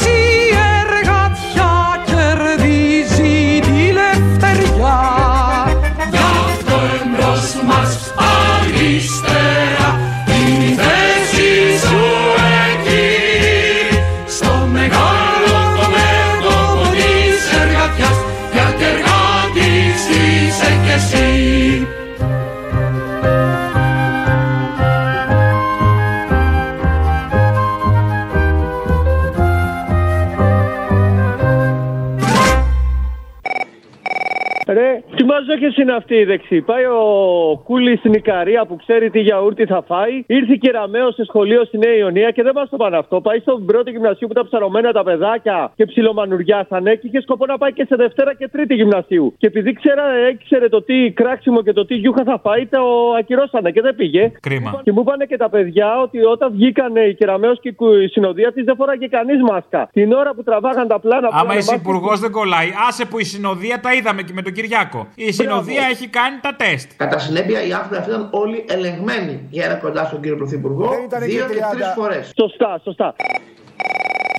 [35.51, 36.61] Ρε, τι μαζόχε είναι αυτή η δεξί.
[36.61, 40.23] Πάει ο Κούλης στην Ικαρία που ξέρει τι γιαούρτι θα φάει.
[40.27, 43.21] Ήρθε και ραμαίο σε σχολείο στη Νέα Ιωνία και δεν μα το πάνε αυτό.
[43.21, 47.57] Πάει στον πρώτο γυμνασίου που ήταν ψαρωμένα τα παιδάκια και ψιλομανουριάσανε και είχε σκοπό να
[47.57, 49.33] πάει και σε Δευτέρα και Τρίτη γυμνασίου.
[49.37, 52.79] Και επειδή ξέρα, ήξερε το τι κράξιμο και το τι γιούχα θα φάει, το
[53.19, 54.31] ακυρώσανε και δεν πήγε.
[54.39, 54.81] Κρίμα.
[54.83, 57.73] Και μου είπανε και τα παιδιά ότι όταν βγήκαν η Κεραμαίο και
[58.03, 59.89] η συνοδεία της δεν φοράγε κανείς μάσκα.
[59.93, 62.69] Την ώρα που τραβάγαν τα πλάνα που Άμα είχαν είσαι μάσκα- υπουργός δεν κολλάει.
[62.87, 65.07] Άσε που η συνοδεία τα είδαμε και με τον Κυριάκο.
[65.15, 66.91] Η συνοδεία έχει κάνει τα τεστ.
[66.97, 70.89] Κατά συνέπεια, οι άνθρωποι αυτοί ήταν όλοι ελεγμένοι για ένα κοντά στον κύριο Πρωθυπουργό
[71.19, 72.31] δύο και τρεις φορές.
[72.39, 73.15] Σωστά, σωστά.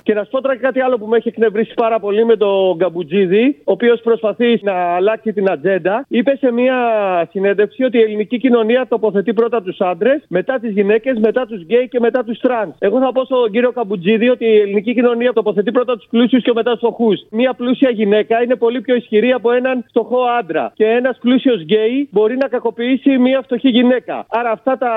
[0.03, 2.35] Και να σου πω τώρα και κάτι άλλο που με έχει εκνευρίσει πάρα πολύ με
[2.35, 6.05] τον Καμπουτζίδη, ο οποίος προσπαθεί να αλλάξει την ατζέντα.
[6.07, 6.77] Είπε σε μια
[7.31, 11.87] συνέντευξη ότι η ελληνική κοινωνία τοποθετεί πρώτα τους άντρες, μετά τις γυναίκες, μετά τους γκέι
[11.87, 12.75] και μετά τους τρανς.
[12.79, 16.51] Εγώ θα πω στον κύριο Καμπουτζίδη ότι η ελληνική κοινωνία τοποθετεί πρώτα τους πλούσιους και
[16.55, 17.11] μετά τους φτωχούς.
[17.29, 20.71] Μια πλούσια γυναίκα είναι πολύ πιο ισχυρή από έναν φτωχό άντρα.
[20.75, 24.25] Και ένας πλούσιος γκέι μπορεί να κακοποιήσει μια φτωχή γυναίκα.
[24.29, 24.93] Άρα αυτά τα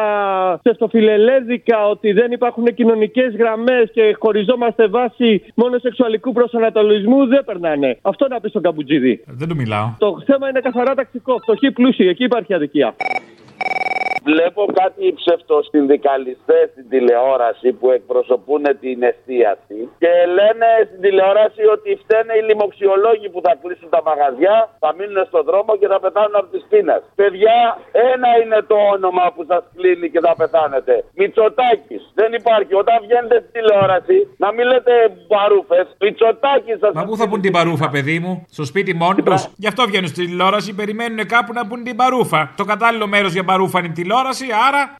[0.62, 7.99] ψευτοφιλελέδικα ότι δεν υπάρχουν κοινωνικές γραμμές και χωριζόμαστε βάσει μόνο σεξουαλικού προσανατολισμού δεν περνάνε.
[8.03, 9.24] Αυτό να πεις στον Καμπουτζίδη.
[9.26, 9.88] Δεν του μιλάω.
[9.99, 11.38] Το θέμα είναι καθαρά ταξικό.
[11.42, 12.94] Φτωχοί πλούσιοι, εκεί υπάρχει αδικία.
[14.29, 22.33] Βλέπω κάτι ψευτοσυνδικαλιστές στην τηλεόραση που εκπροσωπούν την εστίαση και λένε στην τηλεόραση ότι φταίνε
[22.39, 26.49] οι λοιμοξιολόγοι που θα κλείσουν τα μαγαζιά, θα μείνουν στον δρόμο και θα πεθάνουν από
[26.55, 26.97] τη πείνα.
[27.20, 27.57] Παιδιά,
[28.12, 30.95] ένα είναι το όνομα που σας κλείνει και θα πεθάνετε.
[31.18, 32.03] Μητσοτάκης.
[32.20, 32.72] Δεν υπάρχει.
[32.83, 34.95] Όταν βγαίνετε στην τηλεόραση, να μην λέτε
[35.29, 35.81] μπαρούφε.
[36.05, 39.35] Μητσοτάκης σας Μα πού θα πούν την παρούφα, παιδί μου, στο σπίτι μόνοι του.
[39.62, 42.41] Γι' αυτό βγαίνουν στην τηλεόραση, περιμένουν κάπου να πούν την παρούφα.
[42.61, 44.14] Το κατάλληλο μέρος για παρούφα είναι η τηλεόραση,
[44.52, 44.96] άρα.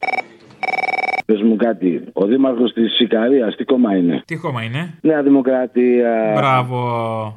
[1.31, 2.03] Πες μου κάτι.
[2.13, 6.33] Ο δήμαρχος της Ικαρίας τι κόμμα είναι; Τι χώμα είναι; Νέα Δημοκρατία.
[6.35, 6.79] Μπράβο.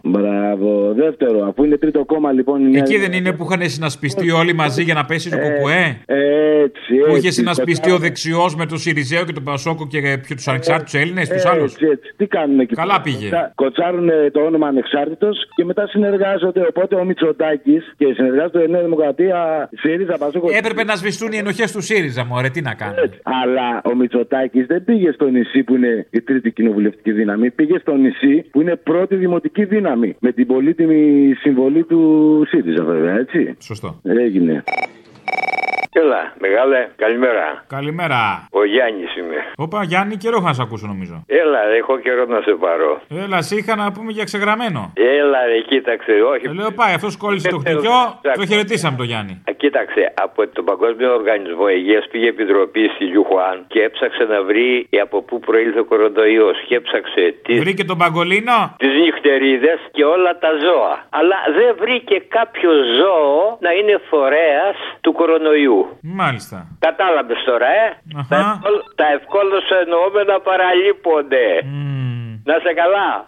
[0.05, 0.93] Μπράβο.
[0.97, 2.67] Δεύτερο, αφού είναι τρίτο κόμμα λοιπόν.
[2.67, 5.99] η Νέα Εκεί δεν είναι που είχαν συνασπιστεί όλοι μαζί για να πέσει το κουκουέ;
[6.07, 8.01] Έτσι, Που είχε έτσι, συνασπιστεί ο κοτσάρουν.
[8.01, 11.87] δεξιός με τον Σιριζέο και τον Πασόκο και ποιο τους ανεξάρτητους Έλληνες, τους άλλους; Έτσι,
[11.87, 12.15] έτσι.
[12.17, 12.75] Τι κάνουν εκεί.
[12.75, 13.29] Καλά πήγε.
[13.55, 16.61] Κοτσάρουν το όνομα ανεξάρτητος και μετά συνεργάζονται.
[16.69, 20.49] Οπότε ο Μητσοτάκης και συνεργάζονται η Νέα Δημοκρατία, ΣΥΡΙΖΑ, Πασόκο.
[20.59, 24.85] Έπρεπε να σβηστούν οι ενοχές του ΣΥΡΙΖΑ, μωρέ, τι να κάνουν; Αλλά ο Μητσοτάκης δεν
[24.85, 27.51] πήγε στο νησί που είναι η τρίτη κοινοβουλευτική δύναμη.
[27.51, 30.17] Πήγε στο νησί που είναι πρώτη δημοτική δύναμη.
[30.21, 33.57] Με την πολύτιμη συμβολή του ΣΥΡΙΖΑ, βέβαια, έτσι.
[33.59, 34.01] Σωστό.
[34.03, 34.63] Έγινε.
[35.93, 37.65] Έλα, μεγάλε, καλημέρα.
[37.69, 38.47] Καλημέρα.
[38.53, 39.37] Ο Γιάννης είμαι.
[39.57, 41.25] Όπα, Γιάννη, καιρό είχα να σε ακούσω νομίζω.
[41.27, 43.01] Έλα, ρε, έχω καιρό να σε πάρω.
[43.25, 44.93] Έλα, σε είχα να πούμε για ξεγραμμένο.
[44.95, 46.47] Έλα, ρε, κοίταξε, όχι.
[46.47, 47.99] Ε, λέω πάει, αυτός κόλλησε το χτυπιό,
[48.35, 49.43] το χαιρετήσαμε το Γιάννη.
[49.49, 54.89] Α, Κοίταξε, από τον Παγκόσμιο Οργανισμό Υγείας πήγε επιτροπή στη Γιουχουάν και έψαξε να βρει
[55.03, 56.57] από πού προήλθε ο κορονοϊός.
[56.67, 60.95] Και έψαξε τι Βρήκε τον Παγκολίνο; τις νυχτερίδες και όλα τα ζώα.
[61.11, 65.80] Αλλά δεν βρήκε κάποιο ζώο να είναι φορέας του κορονοϊού.
[66.03, 66.67] Μάλιστα.
[66.79, 67.87] Κατάλαβες τώρα, ε;
[68.29, 71.47] Τα, ευκόλ- τα ευκόλως εννοούμενα παραλείπονται.
[72.45, 73.25] Να σε καλά.